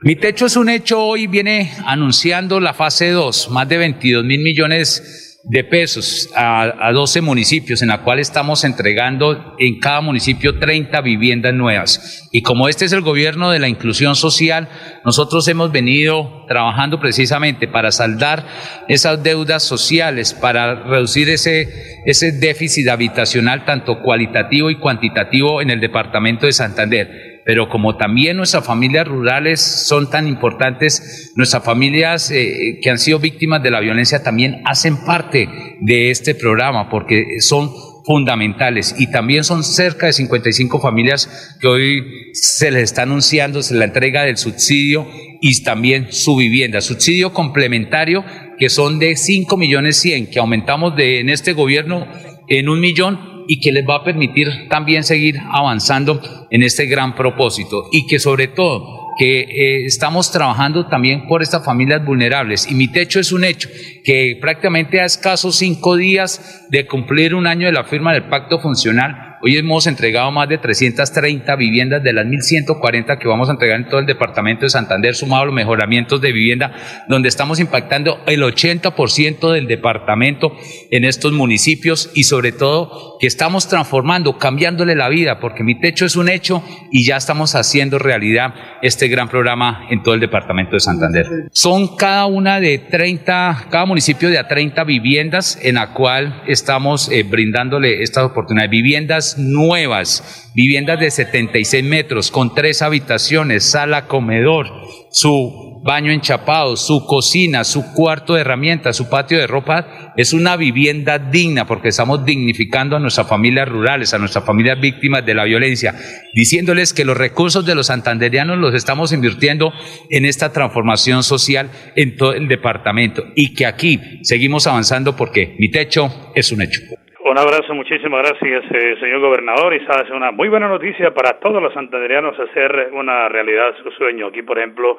Mi 0.00 0.16
techo 0.16 0.46
es 0.46 0.56
un 0.56 0.68
hecho 0.68 1.00
hoy, 1.00 1.26
viene 1.26 1.70
anunciando 1.86 2.60
la 2.60 2.74
fase 2.74 3.10
2, 3.10 3.50
más 3.50 3.68
de 3.68 3.78
22 3.78 4.24
mil 4.24 4.42
millones 4.42 5.23
de 5.44 5.62
pesos 5.62 6.30
a, 6.34 6.88
a, 6.88 6.92
12 6.92 7.20
municipios, 7.20 7.82
en 7.82 7.88
la 7.88 8.02
cual 8.02 8.18
estamos 8.18 8.64
entregando 8.64 9.54
en 9.58 9.78
cada 9.78 10.00
municipio 10.00 10.58
30 10.58 11.00
viviendas 11.02 11.52
nuevas. 11.52 12.28
Y 12.32 12.42
como 12.42 12.68
este 12.68 12.86
es 12.86 12.92
el 12.92 13.02
gobierno 13.02 13.50
de 13.50 13.58
la 13.58 13.68
inclusión 13.68 14.16
social, 14.16 14.68
nosotros 15.04 15.46
hemos 15.48 15.70
venido 15.70 16.46
trabajando 16.48 16.98
precisamente 16.98 17.68
para 17.68 17.92
saldar 17.92 18.46
esas 18.88 19.22
deudas 19.22 19.62
sociales, 19.62 20.32
para 20.32 20.84
reducir 20.84 21.28
ese, 21.28 22.00
ese 22.06 22.32
déficit 22.32 22.88
habitacional 22.88 23.66
tanto 23.66 24.00
cualitativo 24.00 24.70
y 24.70 24.78
cuantitativo 24.78 25.60
en 25.60 25.70
el 25.70 25.80
departamento 25.80 26.46
de 26.46 26.52
Santander 26.52 27.33
pero 27.44 27.68
como 27.68 27.96
también 27.96 28.36
nuestras 28.36 28.64
familias 28.64 29.06
rurales 29.06 29.60
son 29.60 30.10
tan 30.10 30.26
importantes, 30.26 31.32
nuestras 31.36 31.62
familias 31.62 32.30
eh, 32.30 32.78
que 32.82 32.90
han 32.90 32.98
sido 32.98 33.18
víctimas 33.18 33.62
de 33.62 33.70
la 33.70 33.80
violencia 33.80 34.22
también 34.22 34.62
hacen 34.64 34.96
parte 35.04 35.48
de 35.80 36.10
este 36.10 36.34
programa 36.34 36.88
porque 36.88 37.40
son 37.40 37.70
fundamentales 38.04 38.94
y 38.98 39.10
también 39.10 39.44
son 39.44 39.64
cerca 39.64 40.06
de 40.06 40.12
55 40.12 40.80
familias 40.80 41.56
que 41.60 41.66
hoy 41.66 42.04
se 42.34 42.70
les 42.70 42.84
está 42.84 43.02
anunciando 43.02 43.60
la 43.70 43.84
entrega 43.84 44.24
del 44.24 44.36
subsidio 44.36 45.08
y 45.40 45.62
también 45.62 46.08
su 46.12 46.36
vivienda, 46.36 46.80
subsidio 46.80 47.32
complementario 47.32 48.24
que 48.58 48.68
son 48.68 48.98
de 48.98 49.16
5 49.16 49.56
millones 49.56 49.96
100 49.96 50.28
que 50.28 50.38
aumentamos 50.38 50.94
de 50.96 51.20
en 51.20 51.30
este 51.30 51.54
gobierno 51.54 52.06
en 52.46 52.68
un 52.68 52.80
millón 52.80 53.33
y 53.48 53.60
que 53.60 53.72
les 53.72 53.86
va 53.88 53.96
a 53.96 54.04
permitir 54.04 54.68
también 54.68 55.04
seguir 55.04 55.36
avanzando 55.52 56.20
en 56.50 56.62
este 56.62 56.86
gran 56.86 57.14
propósito 57.14 57.88
y 57.92 58.06
que 58.06 58.18
sobre 58.18 58.48
todo 58.48 59.04
que 59.16 59.40
eh, 59.40 59.86
estamos 59.86 60.30
trabajando 60.30 60.86
también 60.86 61.26
por 61.26 61.42
estas 61.42 61.64
familias 61.64 62.04
vulnerables. 62.04 62.70
Y 62.70 62.74
mi 62.74 62.88
techo 62.88 63.20
es 63.20 63.32
un 63.32 63.44
hecho, 63.44 63.68
que 64.04 64.36
prácticamente 64.40 65.00
a 65.00 65.04
escasos 65.04 65.56
cinco 65.56 65.96
días 65.96 66.66
de 66.70 66.86
cumplir 66.86 67.34
un 67.34 67.46
año 67.46 67.66
de 67.66 67.72
la 67.72 67.84
firma 67.84 68.12
del 68.12 68.28
pacto 68.28 68.58
funcional, 68.58 69.23
Hoy 69.46 69.58
hemos 69.58 69.86
entregado 69.86 70.30
más 70.30 70.48
de 70.48 70.56
330 70.56 71.54
viviendas 71.56 72.02
de 72.02 72.14
las 72.14 72.24
1.140 72.24 73.18
que 73.18 73.28
vamos 73.28 73.50
a 73.50 73.52
entregar 73.52 73.78
en 73.78 73.90
todo 73.90 74.00
el 74.00 74.06
departamento 74.06 74.64
de 74.64 74.70
Santander, 74.70 75.14
sumado 75.14 75.42
a 75.42 75.44
los 75.44 75.54
mejoramientos 75.54 76.18
de 76.22 76.32
vivienda, 76.32 76.72
donde 77.08 77.28
estamos 77.28 77.60
impactando 77.60 78.20
el 78.26 78.42
80% 78.42 79.52
del 79.52 79.66
departamento 79.66 80.56
en 80.90 81.04
estos 81.04 81.34
municipios 81.34 82.10
y 82.14 82.24
sobre 82.24 82.52
todo 82.52 83.18
que 83.20 83.26
estamos 83.26 83.68
transformando, 83.68 84.38
cambiándole 84.38 84.94
la 84.94 85.10
vida, 85.10 85.40
porque 85.40 85.62
mi 85.62 85.78
techo 85.78 86.06
es 86.06 86.16
un 86.16 86.30
hecho 86.30 86.64
y 86.90 87.04
ya 87.04 87.18
estamos 87.18 87.54
haciendo 87.54 87.98
realidad 87.98 88.54
este 88.80 89.08
gran 89.08 89.28
programa 89.28 89.86
en 89.90 90.02
todo 90.02 90.14
el 90.14 90.20
departamento 90.20 90.72
de 90.72 90.80
Santander. 90.80 91.26
Son 91.52 91.96
cada 91.98 92.24
una 92.24 92.60
de 92.60 92.78
30, 92.78 93.66
cada 93.68 93.84
municipio 93.84 94.30
de 94.30 94.38
a 94.38 94.48
30 94.48 94.84
viviendas 94.84 95.58
en 95.60 95.74
la 95.74 95.92
cual 95.92 96.42
estamos 96.46 97.10
eh, 97.10 97.24
brindándole 97.24 98.02
estas 98.02 98.24
oportunidades. 98.24 98.70
Viviendas 98.70 99.33
nuevas, 99.38 100.50
viviendas 100.54 101.00
de 101.00 101.10
76 101.10 101.84
metros 101.84 102.30
con 102.30 102.54
tres 102.54 102.82
habitaciones, 102.82 103.64
sala, 103.64 104.06
comedor, 104.06 104.68
su 105.10 105.64
baño 105.84 106.12
enchapado, 106.12 106.76
su 106.76 107.04
cocina, 107.04 107.62
su 107.62 107.92
cuarto 107.92 108.34
de 108.34 108.40
herramientas, 108.40 108.96
su 108.96 109.10
patio 109.10 109.38
de 109.38 109.46
ropa, 109.46 110.14
es 110.16 110.32
una 110.32 110.56
vivienda 110.56 111.18
digna 111.18 111.66
porque 111.66 111.88
estamos 111.88 112.24
dignificando 112.24 112.96
a 112.96 113.00
nuestras 113.00 113.28
familias 113.28 113.68
rurales, 113.68 114.14
a 114.14 114.18
nuestras 114.18 114.46
familias 114.46 114.80
víctimas 114.80 115.26
de 115.26 115.34
la 115.34 115.44
violencia, 115.44 115.94
diciéndoles 116.32 116.94
que 116.94 117.04
los 117.04 117.18
recursos 117.18 117.66
de 117.66 117.74
los 117.74 117.88
santanderianos 117.88 118.56
los 118.56 118.74
estamos 118.74 119.12
invirtiendo 119.12 119.74
en 120.08 120.24
esta 120.24 120.52
transformación 120.52 121.22
social 121.22 121.70
en 121.96 122.16
todo 122.16 122.32
el 122.32 122.48
departamento 122.48 123.22
y 123.36 123.52
que 123.52 123.66
aquí 123.66 124.00
seguimos 124.22 124.66
avanzando 124.66 125.16
porque 125.16 125.54
mi 125.58 125.70
techo 125.70 126.32
es 126.34 126.50
un 126.50 126.62
hecho. 126.62 126.80
Un 127.26 127.38
abrazo, 127.38 127.72
muchísimas 127.72 128.20
gracias, 128.20 128.64
eh, 128.70 128.96
señor 129.00 129.20
gobernador. 129.20 129.72
Y 129.72 129.80
sabes, 129.86 130.10
una 130.10 130.30
muy 130.30 130.46
buena 130.48 130.68
noticia 130.68 131.14
para 131.14 131.40
todos 131.40 131.62
los 131.62 131.72
santanderianos 131.72 132.38
hacer 132.38 132.90
una 132.92 133.30
realidad 133.30 133.74
su 133.82 133.90
sueño. 133.92 134.26
Aquí, 134.26 134.42
por 134.42 134.58
ejemplo, 134.58 134.98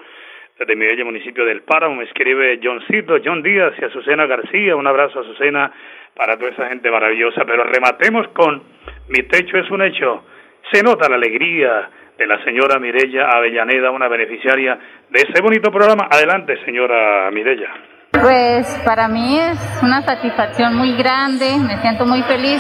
desde 0.58 0.76
mi 0.76 0.88
bello 0.88 1.06
municipio 1.06 1.46
del 1.46 1.62
Páramo, 1.62 1.98
me 1.98 2.06
escribe 2.06 2.60
Johncito, 2.64 3.18
John 3.24 3.44
Díaz 3.44 3.74
y 3.80 3.86
Azucena 3.86 4.26
García. 4.26 4.76
Un 4.76 4.88
abrazo, 4.88 5.20
Azucena, 5.20 5.72
para 6.16 6.36
toda 6.36 6.50
esa 6.50 6.68
gente 6.68 6.90
maravillosa. 6.90 7.46
Pero 7.46 7.64
rematemos 7.64 8.28
con 8.30 8.64
Mi 9.08 9.22
techo 9.28 9.60
es 9.60 9.70
un 9.70 9.84
hecho. 9.84 10.24
Se 10.72 10.82
nota 10.82 11.08
la 11.08 11.18
alegría 11.18 11.92
de 12.18 12.26
la 12.26 12.44
señora 12.44 12.80
Mirella 12.80 13.30
Avellaneda, 13.30 13.92
una 13.92 14.08
beneficiaria 14.08 14.80
de 15.12 15.20
ese 15.20 15.44
bonito 15.44 15.72
programa. 15.72 16.08
Adelante, 16.10 16.58
señora 16.66 17.30
Mirella. 17.32 17.95
Pues 18.26 18.66
para 18.84 19.08
mí 19.08 19.38
es 19.38 19.60
una 19.84 20.02
satisfacción 20.02 20.76
muy 20.76 20.94
grande, 20.96 21.58
me 21.58 21.80
siento 21.82 22.08
muy 22.08 22.24
feliz. 22.24 22.60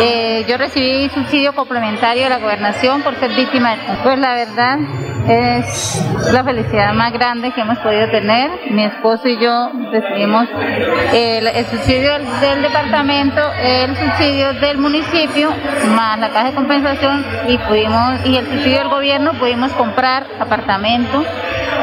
Eh, 0.00 0.44
yo 0.48 0.56
recibí 0.56 1.08
subsidio 1.10 1.54
complementario 1.54 2.24
de 2.24 2.30
la 2.30 2.38
gobernación 2.38 3.02
por 3.02 3.14
ser 3.14 3.30
víctima 3.32 3.76
de... 3.76 3.82
Pues 4.02 4.18
la 4.18 4.34
verdad, 4.34 4.78
es 5.28 6.04
la 6.32 6.42
felicidad 6.42 6.92
más 6.92 7.12
grande 7.12 7.52
que 7.52 7.60
hemos 7.60 7.78
podido 7.78 8.10
tener. 8.10 8.50
Mi 8.72 8.82
esposo 8.82 9.28
y 9.28 9.38
yo 9.38 9.70
recibimos 9.92 10.48
el, 11.12 11.66
subsidio 11.66 12.10
del, 12.40 12.62
departamento, 12.62 13.42
el 13.62 13.96
subsidio 13.96 14.54
del 14.54 14.78
municipio, 14.78 15.50
más 15.94 16.18
la 16.18 16.30
caja 16.30 16.48
de 16.50 16.54
compensación 16.56 17.24
y 17.46 17.58
pudimos 17.58 18.26
y 18.26 18.38
el 18.38 18.46
subsidio 18.46 18.78
del 18.78 18.88
gobierno 18.88 19.34
pudimos 19.34 19.70
comprar 19.74 20.26
apartamento 20.40 21.24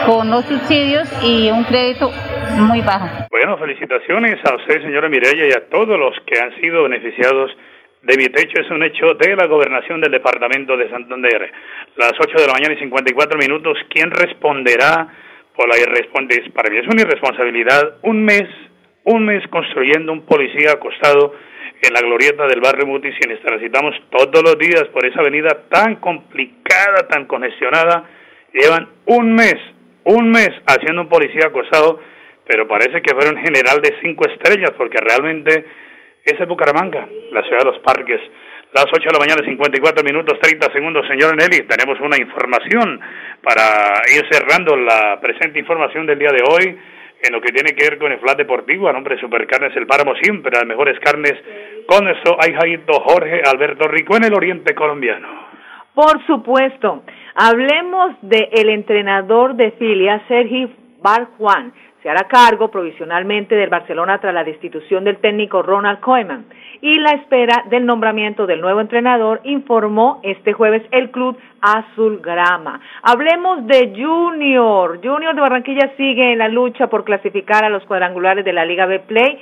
con 0.05 0.29
los 0.29 0.43
subsidios 0.43 1.07
y 1.21 1.49
un 1.51 1.63
crédito 1.63 2.11
muy 2.51 2.81
bajo. 2.81 3.27
Bueno, 3.29 3.57
felicitaciones 3.57 4.39
a 4.45 4.55
usted, 4.55 4.81
señora 4.81 5.09
Mireya, 5.09 5.47
y 5.47 5.51
a 5.51 5.69
todos 5.69 5.99
los 5.99 6.15
que 6.25 6.39
han 6.39 6.55
sido 6.59 6.83
beneficiados 6.83 7.51
de 8.03 8.17
mi 8.17 8.25
techo 8.25 8.59
es 8.59 8.69
un 8.69 8.83
hecho 8.83 9.13
de 9.13 9.35
la 9.35 9.47
gobernación 9.47 10.01
del 10.01 10.11
departamento 10.11 10.75
de 10.75 10.89
Santander. 10.89 11.51
Las 11.95 12.13
8 12.19 12.37
de 12.37 12.47
la 12.47 12.53
mañana 12.53 12.73
y 12.73 12.79
54 12.79 13.37
minutos, 13.39 13.77
¿quién 13.89 14.11
responderá 14.11 15.07
por 15.55 15.69
la 15.69 15.77
irresponsabilidad? 15.77 16.53
Para 16.53 16.69
mí 16.69 16.77
es 16.77 16.87
una 16.87 17.01
irresponsabilidad. 17.01 17.97
Un 18.01 18.25
mes, 18.25 18.43
un 19.05 19.25
mes 19.25 19.47
construyendo 19.47 20.11
un 20.11 20.25
policía 20.25 20.73
acostado 20.73 21.33
en 21.81 21.93
la 21.93 22.01
glorieta 22.01 22.45
del 22.47 22.59
barrio 22.59 22.87
Mutis 22.87 23.15
y 23.23 23.27
necesitamos 23.27 23.95
todos 24.09 24.43
los 24.43 24.57
días 24.57 24.83
por 24.93 25.05
esa 25.05 25.21
avenida 25.21 25.63
tan 25.69 25.95
complicada, 25.97 27.07
tan 27.09 27.25
congestionada. 27.25 28.03
Llevan 28.53 28.89
un 29.05 29.33
mes, 29.33 29.55
un 30.03 30.29
mes 30.29 30.51
haciendo 30.67 31.01
un 31.01 31.09
policía 31.09 31.47
acostado, 31.47 31.99
pero 32.45 32.67
parece 32.67 33.01
que 33.01 33.13
fuera 33.13 33.31
un 33.31 33.43
general 33.43 33.81
de 33.81 33.95
cinco 34.01 34.25
estrellas 34.27 34.71
porque 34.77 34.97
realmente 34.99 35.65
ese 36.23 36.43
es 36.43 36.47
Bucaramanga, 36.47 37.07
la 37.31 37.43
ciudad 37.43 37.59
de 37.59 37.71
los 37.71 37.79
parques. 37.79 38.21
Las 38.73 38.85
8 38.91 39.03
de 39.05 39.13
la 39.13 39.19
mañana, 39.19 39.45
54 39.45 40.03
minutos, 40.03 40.39
30 40.39 40.71
segundos, 40.73 41.05
señor 41.07 41.35
Nelly. 41.37 41.67
Tenemos 41.67 41.99
una 41.99 42.17
información 42.17 42.99
para 43.43 44.01
ir 44.09 44.25
cerrando 44.31 44.75
la 44.75 45.19
presente 45.21 45.59
información 45.59 46.07
del 46.07 46.17
día 46.17 46.31
de 46.31 46.41
hoy 46.41 46.79
en 47.21 47.33
lo 47.33 47.39
que 47.39 47.51
tiene 47.51 47.75
que 47.75 47.87
ver 47.87 47.99
con 47.99 48.11
el 48.11 48.19
flat 48.19 48.37
deportivo. 48.37 48.87
A 48.87 48.93
nombre 48.93 49.15
de 49.15 49.21
Supercarnes 49.21 49.75
El 49.75 49.85
Páramo, 49.85 50.15
siempre 50.15 50.51
las 50.53 50.65
mejores 50.65 50.99
carnes. 51.01 51.33
Con 51.85 52.07
eso 52.07 52.35
hay 52.39 52.53
Jaito 52.53 52.93
Jorge 53.01 53.43
Alberto 53.45 53.87
Rico 53.87 54.17
en 54.17 54.23
el 54.23 54.33
oriente 54.33 54.73
colombiano. 54.73 55.27
Por 55.93 56.25
supuesto. 56.25 57.03
Hablemos 57.35 58.15
del 58.21 58.47
el 58.53 58.69
entrenador 58.69 59.55
de 59.55 59.71
filia, 59.73 60.23
Sergi 60.27 60.73
Barjuan 60.99 61.73
se 62.03 62.09
hará 62.09 62.27
cargo 62.27 62.69
provisionalmente 62.69 63.55
del 63.55 63.69
Barcelona 63.69 64.19
tras 64.19 64.33
la 64.33 64.43
destitución 64.43 65.05
del 65.05 65.17
técnico 65.17 65.61
Ronald 65.61 66.01
Koeman 66.01 66.45
y 66.81 66.99
la 66.99 67.11
espera 67.11 67.63
del 67.69 67.85
nombramiento 67.85 68.45
del 68.45 68.59
nuevo 68.59 68.81
entrenador, 68.81 69.39
informó 69.45 70.19
este 70.21 70.51
jueves 70.51 70.83
el 70.91 71.11
club 71.11 71.37
Azulgrama. 71.63 72.79
Hablemos 73.01 73.65
de 73.65 73.93
Junior. 73.95 74.99
Junior 75.01 75.33
de 75.33 75.41
Barranquilla 75.41 75.93
sigue 75.97 76.33
en 76.33 76.39
la 76.39 76.49
lucha 76.49 76.87
por 76.87 77.03
clasificar 77.03 77.63
a 77.63 77.69
los 77.69 77.83
cuadrangulares 77.85 78.43
de 78.43 78.53
la 78.53 78.65
Liga 78.65 78.85
B 78.85 78.99
Play 78.99 79.39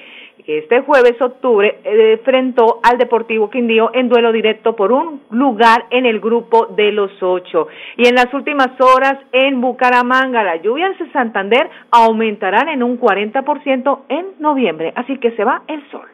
este 0.47 0.81
jueves 0.81 1.21
octubre 1.21 1.79
eh, 1.83 2.13
enfrentó 2.13 2.79
al 2.83 2.97
Deportivo 2.97 3.49
Quindío 3.49 3.91
en 3.93 4.09
duelo 4.09 4.31
directo 4.31 4.75
por 4.75 4.91
un 4.91 5.21
lugar 5.29 5.85
en 5.91 6.05
el 6.05 6.19
grupo 6.19 6.67
de 6.67 6.91
los 6.91 7.11
ocho. 7.21 7.67
Y 7.97 8.07
en 8.07 8.15
las 8.15 8.33
últimas 8.33 8.69
horas 8.79 9.17
en 9.31 9.61
Bucaramanga, 9.61 10.43
las 10.43 10.61
lluvias 10.61 10.99
en 10.99 11.11
Santander 11.13 11.69
aumentarán 11.91 12.69
en 12.69 12.83
un 12.83 12.99
40% 12.99 13.99
en 14.09 14.25
noviembre, 14.39 14.93
así 14.95 15.17
que 15.17 15.31
se 15.31 15.43
va 15.43 15.63
el 15.67 15.89
sol. 15.91 16.07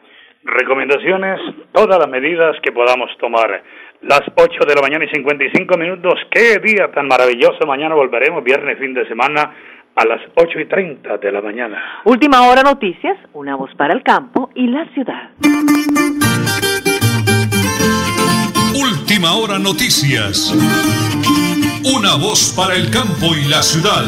Recomendaciones, 0.44 1.40
todas 1.72 1.98
las 1.98 2.08
medidas 2.08 2.56
que 2.62 2.72
podamos 2.72 3.10
tomar. 3.18 3.62
Las 4.02 4.20
8 4.36 4.64
de 4.66 4.74
la 4.76 4.80
mañana 4.80 5.04
y 5.04 5.08
55 5.08 5.76
minutos. 5.76 6.14
Qué 6.30 6.58
día 6.60 6.88
tan 6.94 7.08
maravilloso. 7.08 7.66
Mañana 7.66 7.96
volveremos, 7.96 8.44
viernes, 8.44 8.78
fin 8.78 8.94
de 8.94 9.06
semana 9.08 9.52
a 9.96 10.04
las 10.04 10.20
8 10.36 10.60
y 10.60 10.66
30 10.66 11.18
de 11.18 11.32
la 11.32 11.40
mañana. 11.40 12.02
Última 12.04 12.48
hora 12.48 12.62
noticias, 12.62 13.16
una 13.32 13.56
voz 13.56 13.74
para 13.74 13.94
el 13.94 14.04
campo 14.04 14.50
y 14.54 14.68
la 14.68 14.86
ciudad. 14.94 15.30
Última 18.80 19.34
hora 19.34 19.58
noticias, 19.58 20.54
una 21.84 22.14
voz 22.14 22.54
para 22.56 22.76
el 22.76 22.90
campo 22.92 23.34
y 23.34 23.48
la 23.48 23.62
ciudad. 23.62 24.04